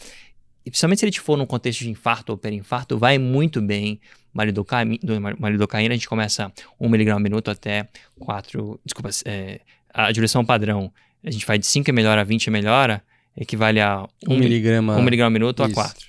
[0.64, 4.00] e principalmente se ele for num contexto de infarto ou perinfarto, vai muito bem.
[4.34, 8.80] Malidocaína, a gente começa 1mg ao minuto até 4.
[8.84, 9.60] Desculpa, é,
[9.92, 10.92] a direção padrão,
[11.24, 13.02] a gente vai de 5 e melhora a 20 e melhora,
[13.36, 15.72] equivale a 1 miligrama, 1 miligrama ao minuto isso.
[15.72, 16.06] a 4.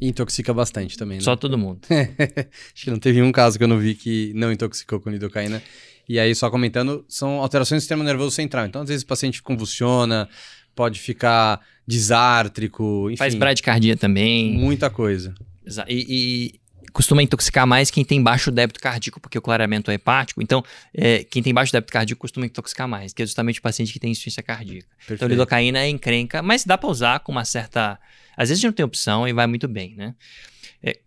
[0.00, 1.24] E intoxica bastante também, né?
[1.24, 1.80] Só todo mundo.
[1.90, 5.62] Acho que não teve um caso que eu não vi que não intoxicou com lidocaína.
[6.08, 8.66] E aí, só comentando, são alterações do sistema nervoso central.
[8.66, 10.28] Então, às vezes o paciente convulsiona,
[10.74, 13.16] pode ficar desártrico, enfim.
[13.16, 14.56] Faz bradicardia também.
[14.58, 15.34] Muita coisa.
[15.88, 16.60] E, e,
[16.92, 20.42] costuma intoxicar mais quem tem baixo débito cardíaco, porque o clareamento é hepático.
[20.42, 20.62] Então,
[20.94, 23.98] é, quem tem baixo débito cardíaco costuma intoxicar mais, que é justamente o paciente que
[23.98, 24.86] tem insuficiência cardíaca.
[24.86, 25.14] Então, Perfeito.
[25.14, 27.98] Então, lidocaína é encrenca, mas dá para usar com uma certa...
[28.36, 30.14] Às vezes a gente não tem opção e vai muito bem, né?
[30.82, 30.98] É,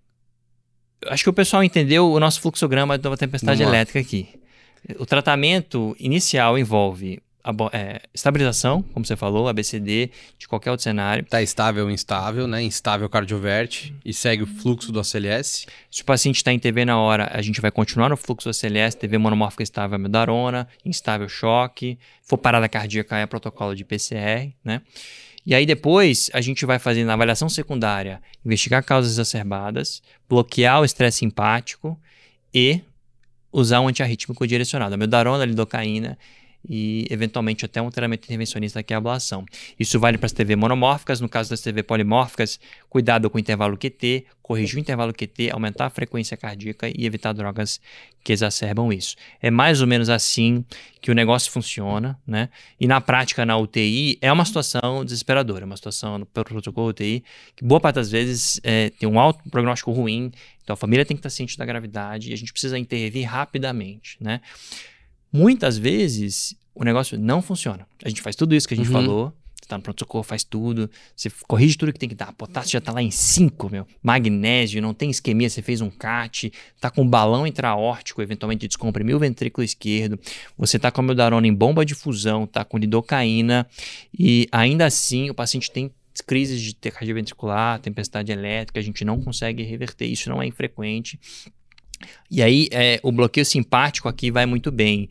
[1.07, 4.29] acho que o pessoal entendeu o nosso fluxograma da tempestade elétrica aqui.
[4.99, 7.19] O tratamento inicial envolve
[7.71, 11.23] é, estabilização, como você falou, ABCD, de qualquer outro cenário.
[11.23, 12.61] Está estável ou instável, né?
[12.63, 15.65] Instável cardioverte e segue o fluxo do ACLS.
[15.91, 18.51] Se o paciente está em TV na hora, a gente vai continuar no fluxo do
[18.51, 21.99] ACLS, TV monomórfica estável amiodarona, instável choque.
[22.23, 24.81] For parada cardíaca, é protocolo de PCR, né?
[25.45, 30.85] E aí depois a gente vai fazer na avaliação secundária, investigar causas exacerbadas, bloquear o
[30.85, 31.99] estresse simpático
[32.51, 32.81] e
[33.51, 36.17] usar um antiarrítmico direcionado, amiodarona, lidocaína
[36.69, 39.45] e, eventualmente, até um tratamento intervencionista que é a ablação.
[39.79, 43.77] Isso vale para as TV monomórficas, no caso das TV polimórficas, cuidado com o intervalo
[43.77, 47.81] QT, corrigir o intervalo QT, aumentar a frequência cardíaca e evitar drogas
[48.23, 49.15] que exacerbam isso.
[49.41, 50.65] É mais ou menos assim
[51.01, 52.49] que o negócio funciona, né?
[52.79, 57.23] E na prática, na UTI, é uma situação desesperadora, é uma situação no protocolo UTI,
[57.55, 60.31] que boa parte das vezes é, tem um alto prognóstico ruim,
[60.63, 64.17] então a família tem que estar ciente da gravidade e a gente precisa intervir rapidamente,
[64.19, 64.41] né?
[65.35, 67.87] Muitas vezes o negócio não funciona.
[68.03, 68.93] A gente faz tudo isso que a gente uhum.
[68.93, 69.33] falou.
[69.65, 70.89] Você tá no pronto-socorro, faz tudo.
[71.15, 72.31] Você corrige tudo que tem que dar.
[72.33, 73.87] Potássio já tá lá em 5, meu.
[74.03, 76.53] Magnésio, não tem isquemia, você fez um CAT.
[76.79, 80.19] Tá com balão intraórtico, eventualmente descomprimiu o ventrículo esquerdo.
[80.57, 83.67] Você tá com a mildarona em bomba de fusão, tá com lidocaína.
[84.17, 88.79] E ainda assim, o paciente tem crises de taquicardia ventricular, tempestade elétrica.
[88.79, 90.05] A gente não consegue reverter.
[90.05, 91.19] Isso não é infrequente.
[92.29, 95.09] E aí, é, o bloqueio simpático aqui vai muito bem.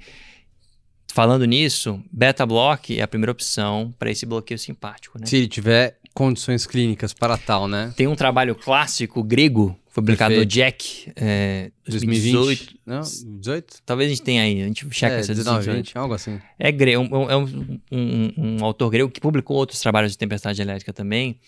[1.14, 5.18] Falando nisso, beta block é a primeira opção para esse bloqueio simpático.
[5.18, 5.26] Né?
[5.26, 7.92] Se ele tiver condições clínicas para tal, né?
[7.96, 12.80] Tem um trabalho clássico grego, publicado no Jack, é, 2020.
[12.84, 13.82] Não, 18?
[13.86, 16.40] Talvez a gente tenha aí, a gente checa é, essa 19, 20, algo assim.
[16.58, 20.60] É grego, é um, um, um, um, autor grego que publicou outros trabalhos de tempestade
[20.60, 21.38] elétrica também,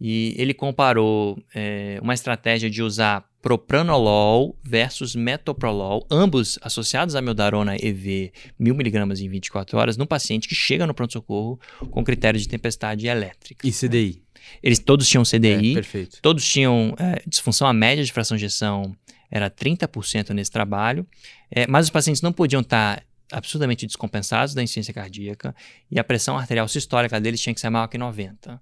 [0.00, 7.76] e ele comparou é, uma estratégia de usar propranolol versus metoprolol, ambos associados a meldarona
[7.76, 11.58] EV 1000mg em 24 horas, num paciente que chega no pronto-socorro
[11.90, 13.66] com critério de tempestade elétrica.
[13.66, 14.22] E CDI?
[14.62, 16.18] Eles todos tinham CDI, é, perfeito.
[16.20, 18.94] todos tinham é, disfunção, a média de fração de ejeção
[19.30, 21.06] era 30% nesse trabalho,
[21.50, 25.54] é, mas os pacientes não podiam estar absurdamente descompensados da insuficiência cardíaca
[25.90, 28.60] e a pressão arterial sistólica deles tinha que ser maior que 90.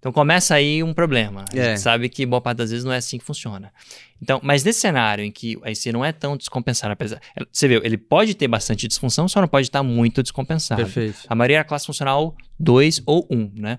[0.00, 1.44] Então começa aí um problema.
[1.52, 1.64] A é.
[1.70, 3.70] gente sabe que boa parte das vezes não é assim que funciona.
[4.20, 7.20] Então, mas nesse cenário em que a IC não é tão descompensado, apesar.
[7.52, 10.82] Você vê, ele pode ter bastante disfunção, só não pode estar muito descompensado.
[10.82, 11.20] Perfeito.
[11.28, 13.78] A maioria era classe funcional 2 ou 1, né?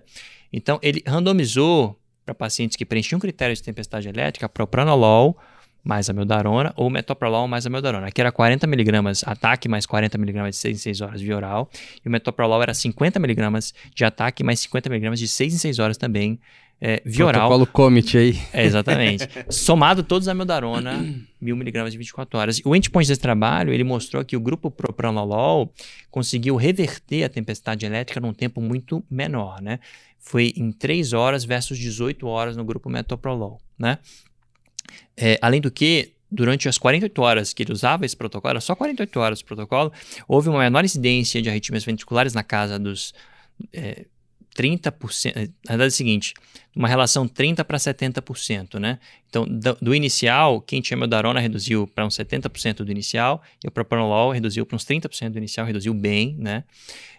[0.54, 5.38] Então, ele randomizou para pacientes que preenchiam critério de tempestade elétrica, propranolol,
[5.84, 8.08] mais a meldarona ou metoprolol mais a meldarona.
[8.08, 11.70] Aqui era 40mg ataque mais 40mg de 6 em 6 horas via oral
[12.04, 16.40] e o metoprolol era 50mg de ataque mais 50mg de 6 em 6 horas também
[16.84, 17.48] é, via oral.
[17.48, 18.40] Protocolo aí.
[18.52, 19.28] É, exatamente.
[19.50, 20.98] Somado todos a meldarona,
[21.42, 22.62] 1000mg de 24 horas.
[22.66, 25.72] O endpoint desse trabalho, ele mostrou que o grupo propranolol
[26.10, 29.80] conseguiu reverter a tempestade elétrica num tempo muito menor, né?
[30.18, 34.00] Foi em 3 horas versus 18 horas no grupo metoprolol, né?
[35.18, 38.76] É, além do que, durante as 48 horas que ele usava esse protocolo, era só
[38.76, 39.92] 48 horas o protocolo,
[40.28, 43.14] houve uma menor incidência de arritmias ventriculares na casa dos
[43.74, 44.06] é,
[44.56, 45.36] 30%.
[45.36, 46.34] Na verdade é o seguinte,
[46.76, 49.00] uma relação 30 para 70%, né?
[49.30, 53.72] Então, do, do, inicial, quem tinha meldarona reduziu para uns 70% do inicial, e o
[53.72, 56.64] propranolol reduziu para uns 30% do inicial, reduziu bem, né?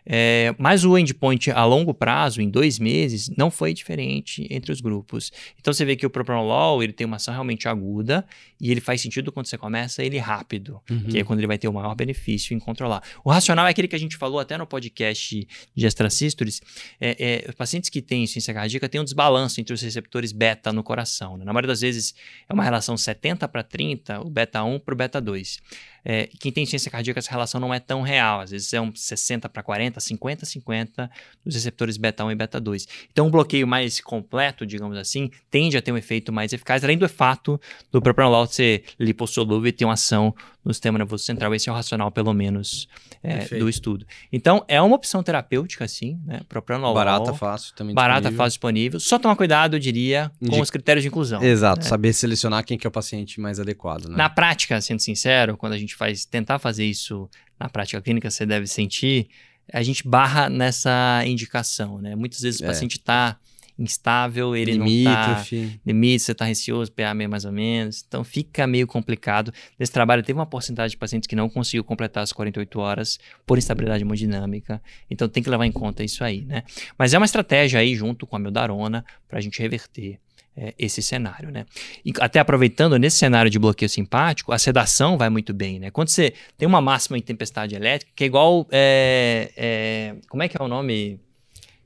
[0.05, 4.81] É, mas o endpoint a longo prazo, em dois meses, não foi diferente entre os
[4.81, 5.33] grupos.
[5.61, 8.27] Então você vê que o propranolol ele tem uma ação realmente aguda
[8.61, 11.05] e ele faz sentido quando você começa ele rápido, uhum.
[11.05, 13.03] que é quando ele vai ter o maior benefício em controlar.
[13.25, 16.61] O racional é aquele que a gente falou até no podcast de extracístoles.
[17.01, 20.83] É, é, pacientes que têm insuficiência cardíaca têm um desbalanço entre os receptores beta no
[20.83, 21.37] coração.
[21.37, 21.44] Né?
[21.44, 22.14] Na maioria das vezes
[22.48, 25.61] é uma relação 70 para 30, o beta 1 para o beta 2.
[26.05, 28.41] É, quem tem ciência cardíaca, essa relação não é tão real.
[28.41, 31.11] Às vezes é um 60 para 40, 50 50
[31.45, 32.88] dos receptores beta 1 e beta 2.
[33.12, 36.99] Então, um bloqueio mais completo, digamos assim, tende a ter um efeito mais eficaz, além
[36.99, 37.61] do fato
[37.91, 40.35] do propranolol ser lipossolúvel e ter uma ação
[40.65, 41.55] no sistema nervoso central.
[41.55, 42.88] Esse é o racional, pelo menos,
[43.23, 44.07] é, do estudo.
[44.33, 46.41] Então, é uma opção terapêutica, sim, né?
[46.49, 46.95] Propranolol.
[46.95, 48.38] Barata, fácil também Barata, disponível.
[48.38, 49.01] fácil, disponível.
[49.01, 50.61] Só tomar cuidado, eu diria, com de...
[50.61, 51.43] os critérios de inclusão.
[51.43, 51.88] Exato, né?
[51.88, 54.09] saber selecionar quem que é o paciente mais adequado.
[54.09, 54.17] Né?
[54.17, 57.28] Na prática, sendo sincero, quando a gente faz, tentar fazer isso
[57.59, 59.28] na prática clínica, você deve sentir,
[59.72, 62.14] a gente barra nessa indicação, né?
[62.14, 62.66] Muitas vezes o é.
[62.66, 63.38] paciente está
[63.78, 65.44] instável, ele limite, não tá
[65.85, 69.52] limite, você tá receoso, PA meio mais ou menos, então fica meio complicado.
[69.78, 73.59] Nesse trabalho teve uma porcentagem de pacientes que não conseguiu completar as 48 horas por
[73.59, 76.64] instabilidade hemodinâmica, então tem que levar em conta isso aí, né?
[76.98, 80.20] Mas é uma estratégia aí junto com a meldarona para a gente reverter
[80.57, 81.65] é, esse cenário, né?
[82.05, 85.91] E até aproveitando, nesse cenário de bloqueio simpático, a sedação vai muito bem, né?
[85.91, 90.49] Quando você tem uma máxima em tempestade elétrica, que é igual, é, é, como é
[90.49, 91.19] que é o nome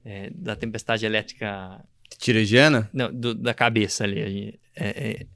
[0.04, 1.80] é, da tempestade elétrica.
[2.18, 2.90] Tiresiana?
[2.92, 4.58] Não, do, da cabeça ali.
[4.74, 5.26] É,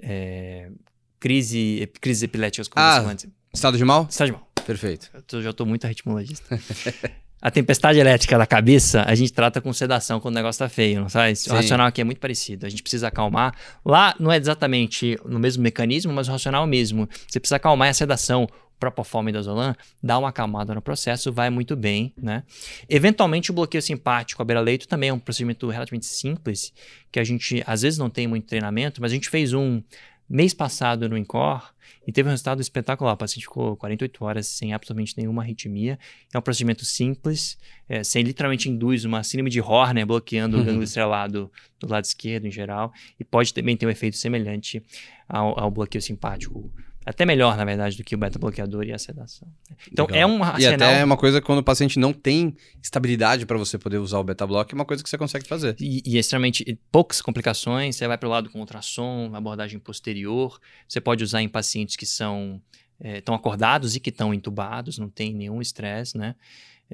[0.00, 0.70] é,
[1.18, 3.14] crise, crise epiléticas ah,
[3.52, 4.06] Estado de mal?
[4.10, 4.48] Estado de mal.
[4.66, 5.10] Perfeito.
[5.12, 6.58] Eu tô, já estou muito arritmologista.
[7.42, 11.00] a tempestade elétrica da cabeça, a gente trata com sedação quando o negócio tá feio,
[11.00, 11.34] não sabe?
[11.50, 12.64] O racional aqui é muito parecido.
[12.64, 13.52] A gente precisa acalmar.
[13.84, 17.08] Lá não é exatamente no mesmo mecanismo, mas o racional mesmo.
[17.28, 22.42] Você precisa acalmar a sedação propofol-midazolam, dá uma acalmada no processo, vai muito bem, né?
[22.88, 26.72] Eventualmente o bloqueio simpático à beira-leito também é um procedimento relativamente simples,
[27.10, 29.80] que a gente às vezes não tem muito treinamento, mas a gente fez um
[30.32, 31.74] mês passado no INCOR
[32.06, 33.12] e teve um resultado espetacular.
[33.12, 35.98] O paciente ficou 48 horas sem absolutamente nenhuma arritmia.
[36.32, 40.62] É um procedimento simples, é, sem literalmente induz uma síndrome de Horner bloqueando uhum.
[40.62, 44.82] o gânglio estrelado do lado esquerdo em geral e pode também ter um efeito semelhante
[45.28, 46.72] ao, ao bloqueio simpático
[47.04, 49.48] até melhor, na verdade, do que o beta-bloqueador e a sedação.
[49.90, 50.20] Então, Legal.
[50.20, 50.72] é um racional...
[50.72, 54.18] E até é uma coisa quando o paciente não tem estabilidade para você poder usar
[54.18, 55.76] o beta-block, é uma coisa que você consegue fazer.
[55.80, 61.00] E, e extremamente poucas complicações, você vai para o lado com ultrassom, abordagem posterior, você
[61.00, 62.60] pode usar em pacientes que são
[63.00, 66.36] estão eh, é, acordados e que estão entubados, não tem nenhum estresse, né?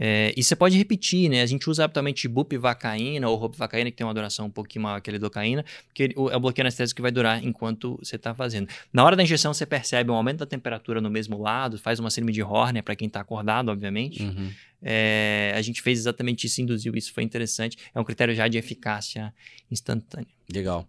[0.01, 1.43] É, e você pode repetir, né?
[1.43, 5.11] A gente usa habitualmente bupivacaína ou ropivacaína, que tem uma duração um pouquinho maior que
[5.11, 8.69] a lidocaína, porque é o bloqueio anestésico que vai durar enquanto você está fazendo.
[8.93, 12.11] Na hora da injeção, você percebe um aumento da temperatura no mesmo lado, faz uma
[12.11, 14.23] síndrome de Horner para quem está acordado, obviamente.
[14.23, 14.53] Uhum.
[14.81, 17.77] É, a gente fez exatamente isso, induziu isso, foi interessante.
[17.93, 19.35] É um critério já de eficácia
[19.69, 20.29] instantânea.
[20.53, 20.87] Legal.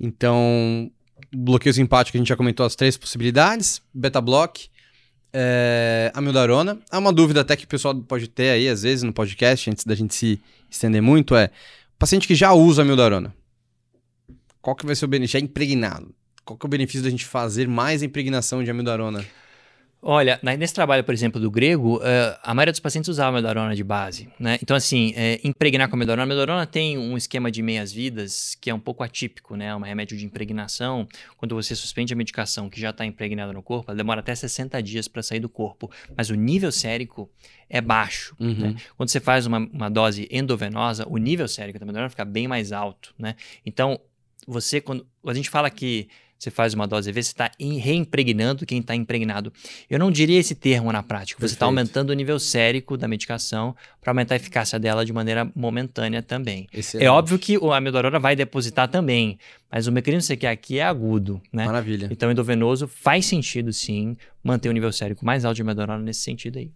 [0.00, 0.90] Então,
[1.32, 4.68] bloqueio simpático, a gente já comentou as três possibilidades: beta-block,
[5.34, 6.78] é, amildarona.
[6.88, 9.84] Há uma dúvida até que o pessoal pode ter aí, às vezes, no podcast, antes
[9.84, 11.50] da gente se estender muito, é
[11.98, 13.34] paciente que já usa amildarona.
[14.62, 15.36] Qual que vai ser o benefício?
[15.36, 16.14] É impregnado.
[16.44, 19.24] qual que é o benefício da gente fazer mais impregnação de amidarona?
[20.06, 22.02] Olha, nesse trabalho, por exemplo, do grego, uh,
[22.42, 24.58] a maioria dos pacientes usava amidorona de base, né?
[24.62, 28.74] Então, assim, é, impregnar com amidorona, a amidorona tem um esquema de meias-vidas que é
[28.74, 29.74] um pouco atípico, né?
[29.74, 33.90] Um remédio de impregnação, quando você suspende a medicação que já está impregnada no corpo,
[33.90, 37.30] ela demora até 60 dias para sair do corpo, mas o nível sérico
[37.70, 38.52] é baixo, uhum.
[38.52, 38.76] né?
[38.98, 42.72] Quando você faz uma, uma, dose endovenosa, o nível sérico da amidorona fica bem mais
[42.72, 43.36] alto, né?
[43.64, 43.98] Então,
[44.46, 46.08] você, quando a gente fala que
[46.44, 49.52] você faz uma dose EV, você está reimpregnando quem está impregnado.
[49.88, 51.40] Eu não diria esse termo na prática.
[51.40, 55.50] Você está aumentando o nível sérico da medicação para aumentar a eficácia dela de maneira
[55.54, 56.68] momentânea também.
[56.72, 57.06] Excelente.
[57.06, 59.38] É óbvio que a amidorona vai depositar também,
[59.70, 61.64] mas o mecanismo que você quer aqui é agudo, né?
[61.64, 62.08] Maravilha.
[62.10, 66.58] Então, endovenoso faz sentido, sim, manter o nível sérico mais alto de amidorona nesse sentido
[66.58, 66.70] aí.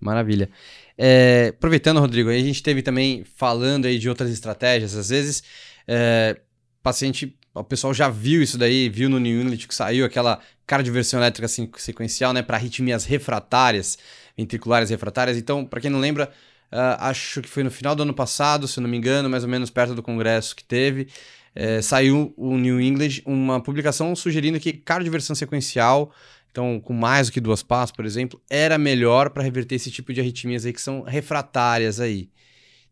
[0.00, 0.48] Maravilha.
[0.96, 4.96] É, aproveitando, Rodrigo, a gente teve também falando aí de outras estratégias.
[4.96, 5.42] Às vezes,
[5.86, 6.40] é,
[6.82, 11.18] paciente o pessoal já viu isso daí, viu no New England que saiu aquela cardioversão
[11.18, 13.98] elétrica sequencial, né, para arritmias refratárias,
[14.36, 15.36] ventriculares refratárias.
[15.36, 16.30] Então, para quem não lembra,
[16.72, 19.42] uh, acho que foi no final do ano passado, se eu não me engano, mais
[19.42, 21.08] ou menos perto do congresso que teve,
[21.54, 26.12] é, saiu o New England uma publicação sugerindo que cardioversão sequencial,
[26.50, 30.12] então com mais do que duas passos, por exemplo, era melhor para reverter esse tipo
[30.12, 32.30] de arritmias aí que são refratárias aí.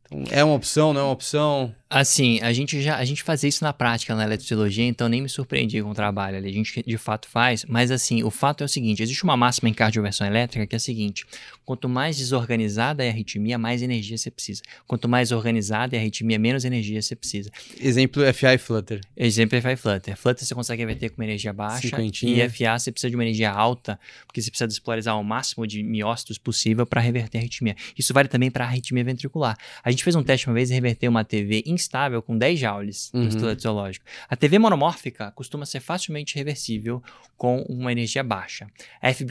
[0.02, 1.74] Então, é uma opção, não é uma opção?
[1.90, 5.28] Assim, a gente já a gente faz isso na prática na eletrofisiologia, então nem me
[5.28, 6.50] surpreendi com o trabalho ali.
[6.50, 9.70] A gente de fato faz, mas assim, o fato é o seguinte: existe uma máxima
[9.70, 11.24] em cardioversão elétrica que é a seguinte:
[11.64, 14.60] quanto mais desorganizada é a arritmia, mais energia você precisa.
[14.86, 17.50] Quanto mais organizada é a arritmia, menos energia você precisa.
[17.80, 19.00] Exemplo FI Flutter.
[19.16, 20.16] Exemplo FI Flutter.
[20.16, 22.44] Flutter você consegue reverter com uma energia baixa Cinquentinha.
[22.44, 25.82] e FA você precisa de uma energia alta, porque você precisa despolarizar o máximo de
[25.82, 27.74] miócitos possível para reverter a arritmia.
[27.96, 29.56] Isso vale também para a arritmia ventricular.
[29.82, 33.10] A gente fez um teste uma vez e reverteu uma TV instável com 10 joules
[33.14, 33.22] uhum.
[33.22, 34.04] do estudo zoológico.
[34.28, 37.02] A TV monomórfica costuma ser facilmente reversível
[37.36, 38.66] com uma energia baixa.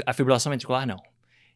[0.05, 1.01] A, fibrilação ventricular não.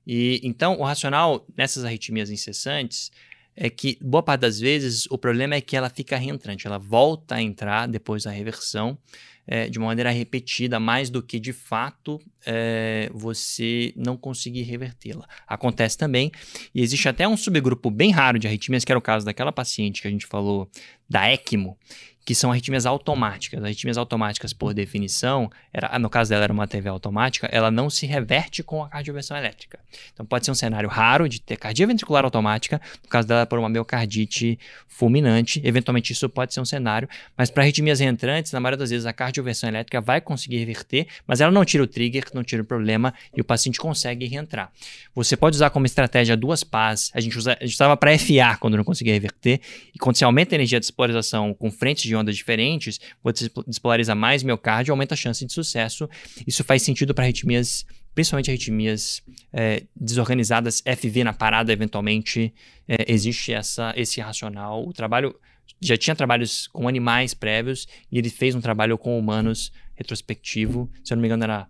[0.06, 3.12] E então o racional nessas arritmias incessantes
[3.56, 7.36] é que boa parte das vezes o problema é que ela fica reentrante, ela volta
[7.36, 8.98] a entrar depois da reversão
[9.46, 15.28] é, de uma maneira repetida, mais do que de fato é, você não conseguir revertê-la.
[15.48, 16.32] Acontece também,
[16.74, 20.02] e existe até um subgrupo bem raro de arritmias, que era o caso daquela paciente
[20.02, 20.70] que a gente falou
[21.10, 21.78] da ECMO,
[22.24, 23.64] que são arritmias automáticas.
[23.64, 28.06] Arritmias automáticas, por definição, era, no caso dela era uma TV automática, ela não se
[28.06, 29.80] reverte com a cardioversão elétrica.
[30.14, 33.60] Então pode ser um cenário raro de ter cardia ventricular automática, no caso dela por
[33.60, 38.78] uma miocardite fulminante, eventualmente isso pode ser um cenário, mas para arritmias reentrantes, na maioria
[38.78, 42.44] das vezes a cardioversão elétrica vai conseguir reverter, mas ela não tira o trigger, não
[42.44, 44.72] tira o problema e o paciente consegue reentrar.
[45.16, 48.58] Você pode usar como estratégia duas pás, a gente, usa, a gente usava para FA
[48.60, 49.60] quando não conseguia reverter,
[49.94, 53.50] e quando você aumenta a energia de despolarização com frentes de de ondas diferentes, você
[53.66, 56.10] despolariza mais miocárdio, aumenta a chance de sucesso.
[56.46, 62.54] Isso faz sentido para arritmias, principalmente arritmias é, desorganizadas, FV na parada, eventualmente.
[62.88, 64.86] É, existe essa, esse racional.
[64.86, 65.34] O trabalho
[65.82, 70.92] já tinha trabalhos com animais prévios e ele fez um trabalho com humanos retrospectivo.
[71.02, 71.70] Se eu não me engano, era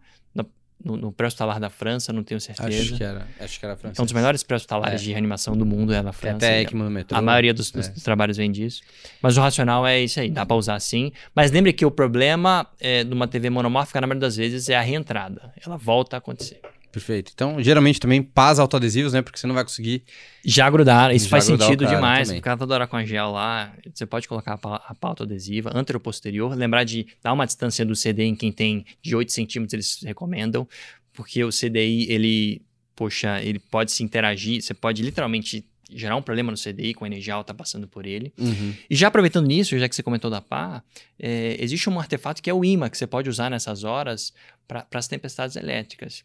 [0.83, 2.67] no, no pré-hospitalar da França, não tenho certeza.
[2.67, 3.99] Acho que era, acho que era francês.
[3.99, 5.03] É um dos melhores pré-hospitalares é.
[5.03, 6.39] de reanimação do mundo é na França.
[6.39, 7.17] Tem até ECMO no metrô.
[7.17, 7.91] A maioria dos, dos, é.
[7.91, 8.81] dos, trabalhos vem disso.
[9.21, 11.11] Mas o racional é isso aí, dá para usar sim.
[11.35, 14.75] Mas lembre que o problema é, de uma TV monomórfica, na maioria das vezes, é
[14.75, 15.53] a reentrada.
[15.65, 16.61] Ela volta a acontecer.
[16.91, 17.31] Perfeito.
[17.33, 19.21] Então, geralmente também pás autoadesivos, né?
[19.21, 20.03] Porque você não vai conseguir.
[20.43, 21.15] Já grudar.
[21.15, 22.27] Isso já faz sentido demais.
[22.27, 22.41] Também.
[22.41, 26.53] Porque toda hora com a gel lá, você pode colocar a pá, autoadesiva, antero-posterior.
[26.55, 30.67] Lembrar de dar uma distância do CD em quem tem de 8 centímetros, eles recomendam.
[31.13, 32.61] Porque o CDI, ele,
[32.95, 34.61] poxa, ele pode se interagir.
[34.61, 38.33] Você pode literalmente gerar um problema no CDI com a energia alta passando por ele.
[38.37, 38.73] Uhum.
[38.89, 40.81] E já aproveitando nisso, já que você comentou da pá,
[41.19, 44.33] é, existe um artefato que é o imã, que você pode usar nessas horas
[44.67, 46.23] para as tempestades elétricas.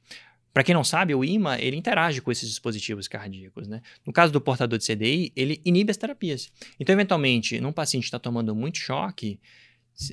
[0.57, 3.69] Para quem não sabe, o IMA ele interage com esses dispositivos cardíacos.
[3.69, 3.83] Né?
[4.07, 6.51] No caso do portador de CDI, ele inibe as terapias.
[6.81, 9.39] Então, eventualmente, num paciente que está tomando muito choque,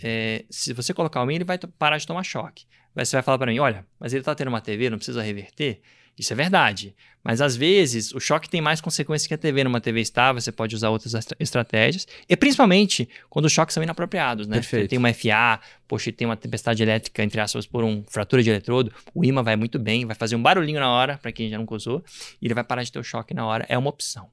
[0.04, 2.66] é, se você colocar o IMA, ele vai parar de tomar choque.
[2.94, 5.22] Mas você vai falar para mim, olha, mas ele está tendo uma TV, não precisa
[5.22, 5.80] reverter?
[6.18, 6.96] Isso é verdade.
[7.24, 9.64] Mas às vezes o choque tem mais consequências que a TV.
[9.64, 12.06] Numa TV estável, você pode usar outras estratégias.
[12.28, 14.58] E principalmente quando os choques são inapropriados, né?
[14.58, 14.84] Perfeito.
[14.84, 18.50] Você tem uma FA, poxa, tem uma tempestade elétrica, entre aspas, por uma fratura de
[18.50, 21.58] eletrodo, o imã vai muito bem, vai fazer um barulhinho na hora, para quem já
[21.58, 22.04] não usou,
[22.42, 23.66] e ele vai parar de ter o choque na hora.
[23.70, 24.30] É uma opção.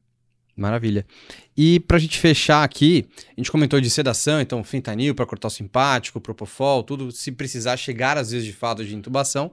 [0.57, 1.07] Maravilha.
[1.57, 5.49] E para a gente fechar aqui, a gente comentou de sedação, então fentanil para cortar
[5.49, 9.53] o simpático, propofol, tudo, se precisar chegar às vezes de fato de intubação.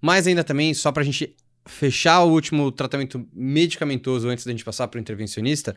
[0.00, 1.34] Mas ainda também, só para a gente
[1.68, 5.76] fechar o último tratamento medicamentoso antes da gente passar para o intervencionista,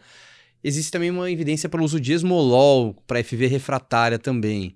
[0.64, 4.76] existe também uma evidência pelo uso de esmolol para FV refratária também.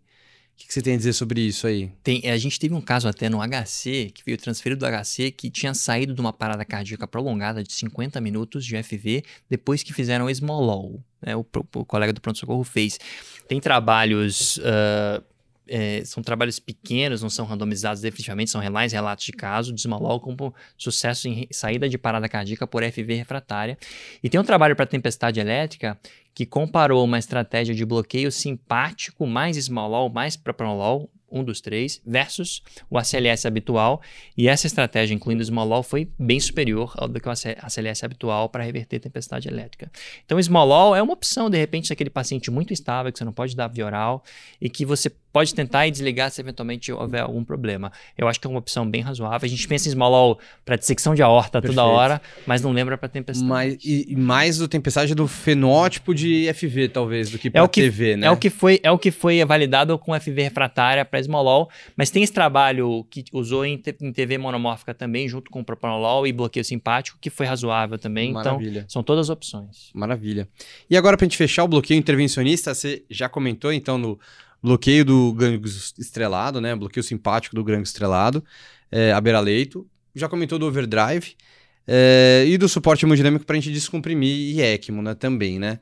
[0.56, 1.92] que, que, você tem a dizer sobre isso aí?
[2.04, 5.50] Tem, a gente teve um caso até no HC, que veio transferido do HC, que
[5.50, 10.26] tinha saído de uma parada cardíaca prolongada de 50 minutos de FV depois que fizeram
[10.26, 11.04] o Smolol.
[11.22, 11.36] Né?
[11.36, 13.00] O, o, o colega do pronto-socorro fez.
[13.48, 14.58] Tem trabalhos.
[14.58, 15.35] Uh,
[15.68, 20.20] é, são trabalhos pequenos, não são randomizados definitivamente, são mais relatos de caso de Smolol
[20.20, 20.36] com
[20.78, 23.78] sucesso em saída de parada cardíaca por FV refratária.
[24.24, 25.98] E tem um trabalho para tempestade elétrica
[26.34, 32.64] que comparou uma estratégia de bloqueio simpático mais Smolol mais propranolol um dos três, versus
[32.90, 34.02] o ACLS habitual.
[34.38, 38.50] E essa estratégia, incluindo o Smolol, foi bem superior ao do que o ACLS habitual
[38.50, 39.92] para reverter tempestade elétrica.
[40.26, 43.34] Então, o Smolol é uma opção, de repente, daquele paciente muito estável, que você não
[43.34, 44.24] pode dar via oral,
[44.62, 47.92] e que você pode tentar e desligar se eventualmente houver algum problema.
[48.18, 49.46] Eu acho que é uma opção bem razoável.
[49.46, 51.76] A gente pensa em Smolol para dissecção de aorta Perfeito.
[51.76, 53.46] toda hora, mas não lembra para tempestade.
[53.46, 58.16] Mas, e, mais do tempestade do fenótipo de FV, talvez, do que para é TV,
[58.16, 58.28] né?
[58.28, 62.10] É o que foi, é o que foi validado com FV refratária para Smolol, mas
[62.10, 66.32] tem esse trabalho que usou em, em TV monomórfica também, junto com o propranolol e
[66.32, 68.30] bloqueio simpático, que foi razoável também.
[68.30, 68.80] Então, Maravilha.
[68.80, 69.90] Então, são todas opções.
[69.94, 70.48] Maravilha.
[70.90, 74.18] E agora, para a gente fechar o bloqueio intervencionista, você já comentou, então, no
[74.66, 75.68] bloqueio do gangue
[76.00, 76.76] estrelado, né?
[76.76, 78.44] Bloqueio simpático do gangue estrelado,
[78.92, 79.88] é, a beira-leito.
[80.14, 81.36] Já comentou do overdrive.
[81.88, 85.14] É, e do suporte hemodinâmico para a gente descomprimir e ECMO, né?
[85.14, 85.80] Também, né?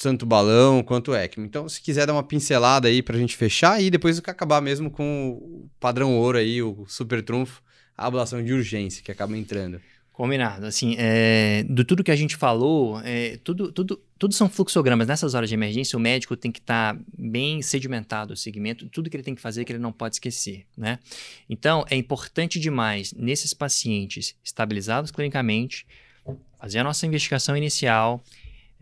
[0.00, 1.44] Tanto balão quanto ECMO.
[1.44, 4.90] Então, se quiser dar uma pincelada aí para a gente fechar e depois acabar mesmo
[4.90, 7.62] com o padrão ouro aí, o super trunfo,
[7.96, 9.78] a ablação de urgência que acaba entrando.
[10.12, 10.66] Combinado.
[10.66, 15.06] Assim, é, do tudo que a gente falou, é, tudo, tudo, tudo são fluxogramas.
[15.08, 19.08] Nessas horas de emergência, o médico tem que estar tá bem sedimentado o segmento, tudo
[19.08, 20.98] que ele tem que fazer que ele não pode esquecer, né?
[21.48, 25.86] Então, é importante demais, nesses pacientes estabilizados clinicamente,
[26.60, 28.22] fazer a nossa investigação inicial,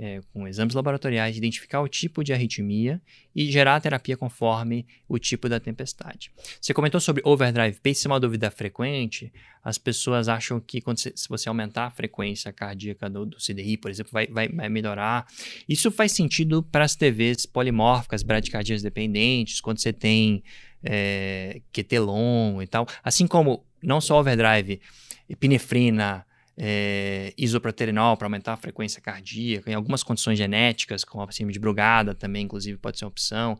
[0.02, 3.02] é, com exames laboratoriais, identificar o tipo de arritmia
[3.36, 6.32] e gerar a terapia conforme o tipo da tempestade.
[6.58, 9.30] Você comentou sobre overdrive pace, é uma dúvida frequente.
[9.62, 13.76] As pessoas acham que quando você, se você aumentar a frequência cardíaca do, do CDI,
[13.76, 15.26] por exemplo, vai, vai, vai melhorar.
[15.68, 20.42] Isso faz sentido para as TVs polimórficas, bradicardias dependentes, quando você tem
[20.82, 22.86] é, QT long e tal.
[23.04, 24.80] Assim como não só overdrive,
[25.28, 26.24] epinefrina,
[26.62, 31.58] é, isoproterenol para aumentar a frequência cardíaca, em algumas condições genéticas, como a síndrome de
[31.58, 33.58] Brugada também, inclusive, pode ser uma opção.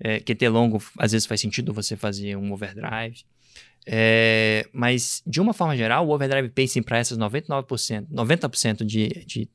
[0.00, 3.24] É, QT longo, às vezes faz sentido você fazer um overdrive.
[3.86, 9.48] É, mas, de uma forma geral, o overdrive pacing para essas 99%, 90% de, de,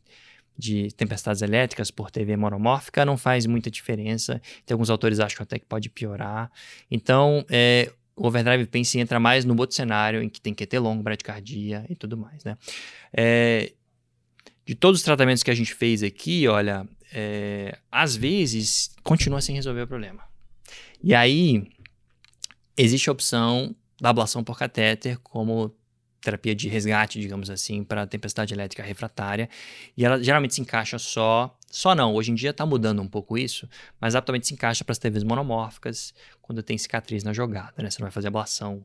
[0.58, 4.42] de tempestades elétricas por TV monomórfica não faz muita diferença.
[4.66, 6.50] Tem alguns autores acham até que pode piorar.
[6.90, 10.80] Então, é, o overdrive pace entra mais no outro cenário em que tem que ter
[10.80, 12.58] longo, bradicardia e tudo mais, né?
[13.14, 13.74] É,
[14.66, 19.56] de todos os tratamentos que a gente fez aqui, olha, é, às vezes continua sem
[19.56, 20.24] resolver o problema.
[21.04, 21.68] E aí
[22.78, 25.74] existe a opção da ablação por catéter como
[26.26, 29.48] terapia de resgate, digamos assim, para tempestade elétrica refratária.
[29.96, 31.56] E ela geralmente se encaixa só.
[31.70, 33.70] Só não, hoje em dia está mudando um pouco isso,
[34.00, 37.90] mas atualmente se encaixa para as TVs monomórficas, quando tem cicatriz na jogada, né?
[37.90, 38.84] Você não vai fazer ablação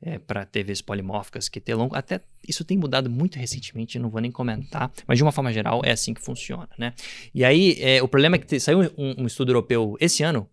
[0.00, 1.94] é, para TVs polimórficas que tem longo.
[1.94, 5.82] Até isso tem mudado muito recentemente, não vou nem comentar, mas de uma forma geral
[5.84, 6.94] é assim que funciona, né?
[7.34, 10.48] E aí, é, o problema é que te, saiu um, um estudo europeu esse ano,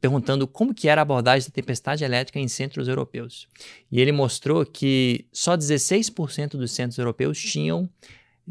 [0.00, 3.46] perguntando como que era a abordagem da tempestade elétrica em centros europeus.
[3.90, 7.88] E ele mostrou que só 16% dos centros europeus tinham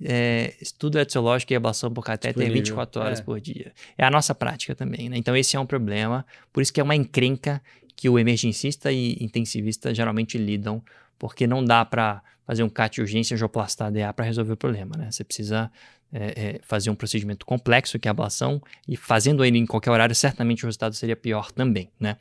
[0.02, 3.24] é, estudo etiológico e ablação por catéter 24 horas é.
[3.24, 3.74] por dia.
[3.98, 5.18] É a nossa prática também, né?
[5.18, 7.62] Então esse é um problema, por isso que é uma encrenca
[7.96, 10.82] que o emergencista e intensivista geralmente lidam,
[11.20, 14.96] porque não dá para fazer um CAT de urgência angioplastar DA para resolver o problema,
[14.98, 15.12] né?
[15.12, 15.72] Você precisa
[16.14, 19.90] é, é, fazer um procedimento complexo, que é a ablação, e fazendo ele em qualquer
[19.90, 22.18] horário, certamente o resultado seria pior também, né?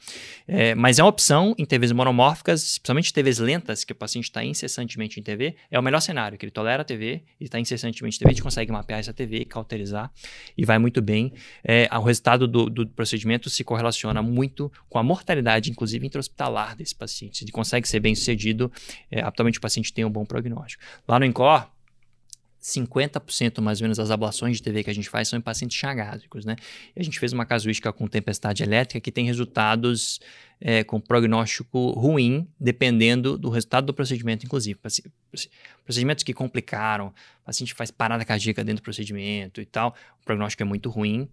[0.49, 4.43] É, mas é uma opção em TVs monomórficas, especialmente TVs lentas, que o paciente está
[4.43, 8.17] incessantemente em TV, é o melhor cenário, que ele tolera a TV e está incessantemente
[8.17, 10.11] em TV, a gente consegue mapear essa TV, cauterizar,
[10.57, 11.33] e vai muito bem.
[11.63, 16.95] É, o resultado do, do, procedimento se correlaciona muito com a mortalidade, inclusive intra-hospitalar desse
[16.95, 17.45] paciente.
[17.45, 18.73] Ele consegue ser bem sucedido,
[19.11, 20.83] é, atualmente o paciente tem um bom prognóstico.
[21.07, 21.69] Lá no INCOR,
[22.63, 25.77] 50% mais ou menos das ablações de TV que a gente faz são em pacientes
[25.77, 26.55] chagásicos, né?
[26.95, 30.21] E a gente fez uma casuística com tempestade elétrica que tem resultados
[30.61, 34.79] é, com prognóstico ruim, dependendo do resultado do procedimento, inclusive.
[35.85, 40.63] Procedimentos que complicaram, o paciente faz parada cardíaca dentro do procedimento e tal, o prognóstico
[40.63, 41.29] é muito ruim.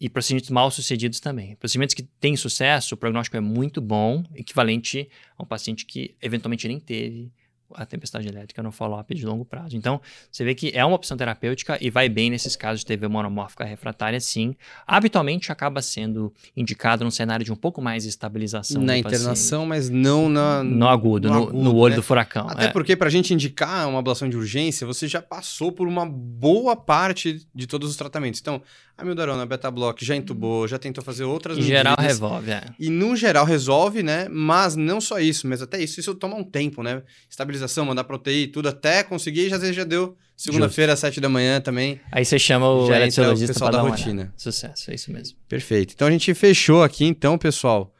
[0.00, 1.54] E procedimentos mal sucedidos também.
[1.54, 5.08] Procedimentos que têm sucesso, o prognóstico é muito bom, equivalente
[5.38, 7.30] a um paciente que eventualmente nem teve
[7.76, 9.76] a tempestade elétrica no follow-up de longo prazo.
[9.76, 10.00] Então,
[10.30, 13.64] você vê que é uma opção terapêutica e vai bem nesses casos de TV monomórfica
[13.64, 14.54] refratária, sim.
[14.86, 18.82] Habitualmente acaba sendo indicado num cenário de um pouco mais de estabilização.
[18.82, 21.96] Na internação, mas não na, no agudo, no, no, agudo, no olho né?
[21.96, 22.48] do furacão.
[22.48, 22.68] Até é.
[22.68, 26.76] porque, para a gente indicar uma ablação de urgência, você já passou por uma boa
[26.76, 28.40] parte de todos os tratamentos.
[28.40, 28.62] Então,
[28.96, 32.64] a mildarona, a beta-block já entubou, já tentou fazer outras Em medidas, geral, resolve, é.
[32.78, 34.28] E no geral resolve, né?
[34.30, 37.02] Mas não só isso, mas até isso, isso toma um tempo, né?
[37.28, 41.28] Estabilização, mandar proteína, tudo até conseguir, já às vezes já deu segunda-feira às sete da
[41.28, 42.00] manhã também.
[42.10, 44.32] Aí você chama o eletrologista pessoal da rotina.
[44.36, 45.36] Sucesso, é isso mesmo.
[45.48, 45.94] Perfeito.
[45.94, 47.94] Então a gente fechou aqui, então, pessoal.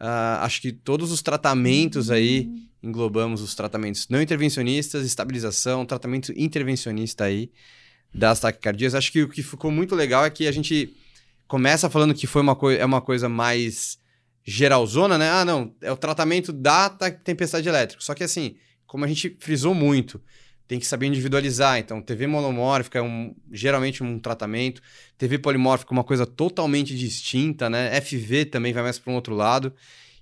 [0.00, 2.48] Uh, acho que todos os tratamentos aí,
[2.82, 7.50] englobamos os tratamentos não intervencionistas, estabilização, tratamento intervencionista aí
[8.16, 8.94] das taquicardias.
[8.94, 10.94] Acho que o que ficou muito legal é que a gente
[11.46, 13.98] começa falando que foi uma é uma coisa mais
[14.44, 15.30] geralzona, né?
[15.30, 18.02] Ah, não, é o tratamento da tempestade elétrica.
[18.02, 18.56] Só que assim,
[18.86, 20.20] como a gente frisou muito,
[20.66, 21.78] tem que saber individualizar.
[21.78, 24.80] Então, TV monomórfica é um, geralmente um tratamento,
[25.18, 28.00] TV polimórfica é uma coisa totalmente distinta, né?
[28.00, 29.74] FV também vai mais para um outro lado.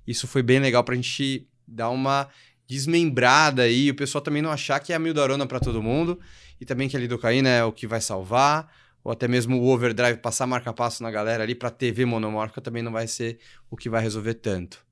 [0.07, 2.29] Isso foi bem legal para a gente dar uma
[2.67, 6.19] desmembrada aí, o pessoal também não achar que é a mildarona para todo mundo
[6.61, 10.19] e também que a lidocaína é o que vai salvar, ou até mesmo o overdrive
[10.19, 13.39] passar marca-passo na galera ali para TV monomórfica também não vai ser
[13.71, 14.85] o que vai resolver tanto.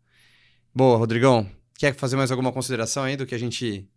[0.75, 1.49] Boa, Rodrigão,
[1.79, 3.89] quer fazer mais alguma consideração aí do que a gente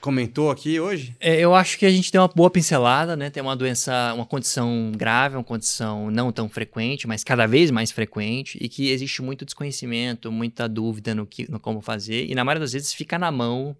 [0.00, 1.14] comentou aqui hoje?
[1.20, 3.30] É, eu acho que a gente deu uma boa pincelada, né?
[3.30, 7.90] Tem uma doença, uma condição grave, uma condição não tão frequente, mas cada vez mais
[7.90, 12.44] frequente, e que existe muito desconhecimento, muita dúvida no, que, no como fazer, e na
[12.44, 13.76] maioria das vezes fica na mão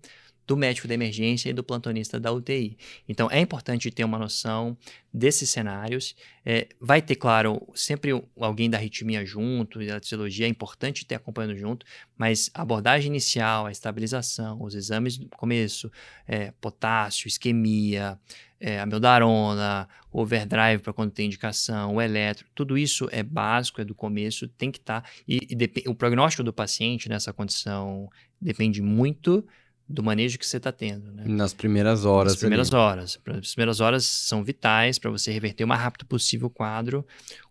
[0.51, 2.77] do médico da emergência e do plantonista da UTI.
[3.09, 4.77] Então é importante ter uma noção
[5.15, 6.17] desses cenários.
[6.45, 11.57] É, vai ter, claro, sempre alguém da arritmia junto, da fisiologia, é importante ter acompanhando
[11.57, 11.87] junto,
[12.19, 15.89] mas a abordagem inicial, a estabilização, os exames do começo,
[16.27, 18.19] é, potássio, isquemia,
[18.59, 23.95] é, amiodarona, overdrive para quando tem indicação, o eletro, tudo isso é básico, é do
[23.95, 25.03] começo, tem que estar.
[25.03, 29.47] Tá, e, e o prognóstico do paciente nessa condição depende muito
[29.91, 31.11] do manejo que você está tendo.
[31.11, 31.25] Né?
[31.27, 32.35] Nas primeiras horas.
[32.35, 32.81] Nas primeiras ali.
[32.81, 33.19] horas.
[33.27, 37.05] As primeiras horas são vitais para você reverter o mais rápido possível o quadro.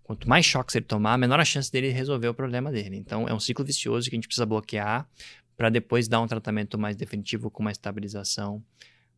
[0.04, 2.96] Quanto mais choques ele tomar, menor a chance dele resolver o problema dele.
[2.96, 5.08] Então, é um ciclo vicioso que a gente precisa bloquear
[5.58, 8.64] para depois dar um tratamento mais definitivo com uma estabilização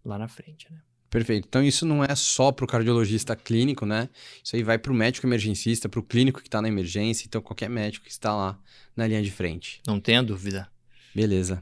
[0.04, 0.68] lá na frente.
[0.72, 0.80] Né?
[1.10, 1.46] Perfeito.
[1.48, 4.10] Então, isso não é só para o cardiologista clínico, né?
[4.44, 7.40] Isso aí vai para o médico emergencista, para o clínico que está na emergência, então
[7.42, 8.60] qualquer médico que está lá
[8.96, 9.80] na linha de frente.
[9.86, 10.68] Não tenha dúvida.
[11.14, 11.62] Beleza.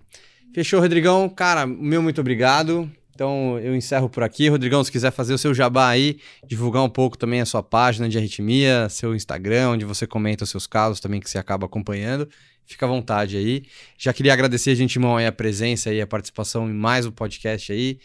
[0.54, 1.30] Fechou, Rodrigão.
[1.30, 2.90] Cara, meu muito obrigado.
[3.14, 4.48] Então eu encerro por aqui.
[4.48, 8.08] Rodrigão, se quiser fazer o seu jabá aí, divulgar um pouco também a sua página
[8.08, 12.30] de arritmia, seu Instagram, onde você comenta os seus casos também que você acaba acompanhando,
[12.66, 13.64] fica à vontade aí.
[13.98, 17.72] Já queria agradecer de antemão aí a presença e a participação em mais um podcast
[17.74, 18.00] aí.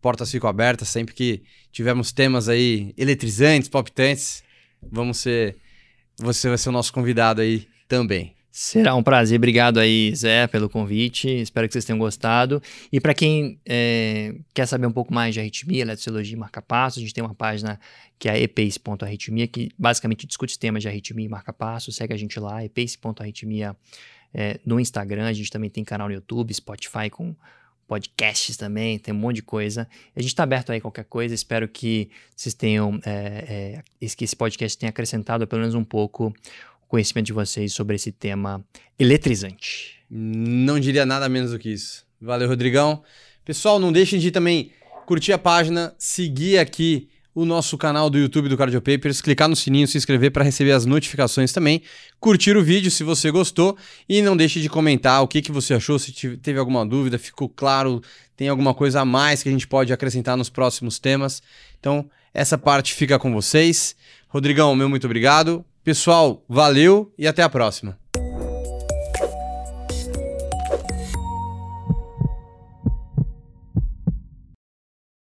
[0.00, 1.42] Portas ficam abertas sempre que
[1.72, 4.44] tivermos temas aí eletrizantes, palpitantes.
[4.82, 5.56] Vamos ser.
[6.18, 8.37] Você vai ser o nosso convidado aí também.
[8.60, 9.36] Será um prazer.
[9.36, 11.28] Obrigado aí, Zé, pelo convite.
[11.28, 12.60] Espero que vocês tenham gostado.
[12.90, 17.02] E para quem é, quer saber um pouco mais de arritmia, eletrociologia e marca-passo, a
[17.02, 17.78] gente tem uma página
[18.18, 21.92] que é epace.arritmia, que basicamente discute temas de arritmia e marca-passo.
[21.92, 23.76] Segue a gente lá, epace.arritmia
[24.34, 25.28] é, no Instagram.
[25.28, 27.36] A gente também tem canal no YouTube, Spotify com
[27.86, 29.88] podcasts também, tem um monte de coisa.
[30.16, 31.32] A gente está aberto aí a qualquer coisa.
[31.32, 36.34] Espero que vocês tenham, é, é, que esse podcast tenha acrescentado pelo menos um pouco
[36.88, 38.64] conhecimento de vocês sobre esse tema
[38.98, 39.98] eletrizante.
[40.10, 42.04] Não diria nada menos do que isso.
[42.20, 43.02] Valeu, Rodrigão.
[43.44, 44.72] Pessoal, não deixem de também
[45.06, 49.54] curtir a página, seguir aqui o nosso canal do YouTube do Cardio Papers, clicar no
[49.54, 51.82] sininho, se inscrever para receber as notificações também,
[52.18, 53.76] curtir o vídeo se você gostou
[54.08, 57.48] e não deixe de comentar o que, que você achou, se teve alguma dúvida, ficou
[57.48, 58.02] claro,
[58.36, 61.40] tem alguma coisa a mais que a gente pode acrescentar nos próximos temas.
[61.78, 63.94] Então, essa parte fica com vocês.
[64.28, 65.64] Rodrigão, meu muito obrigado.
[65.84, 67.98] Pessoal, valeu e até a próxima.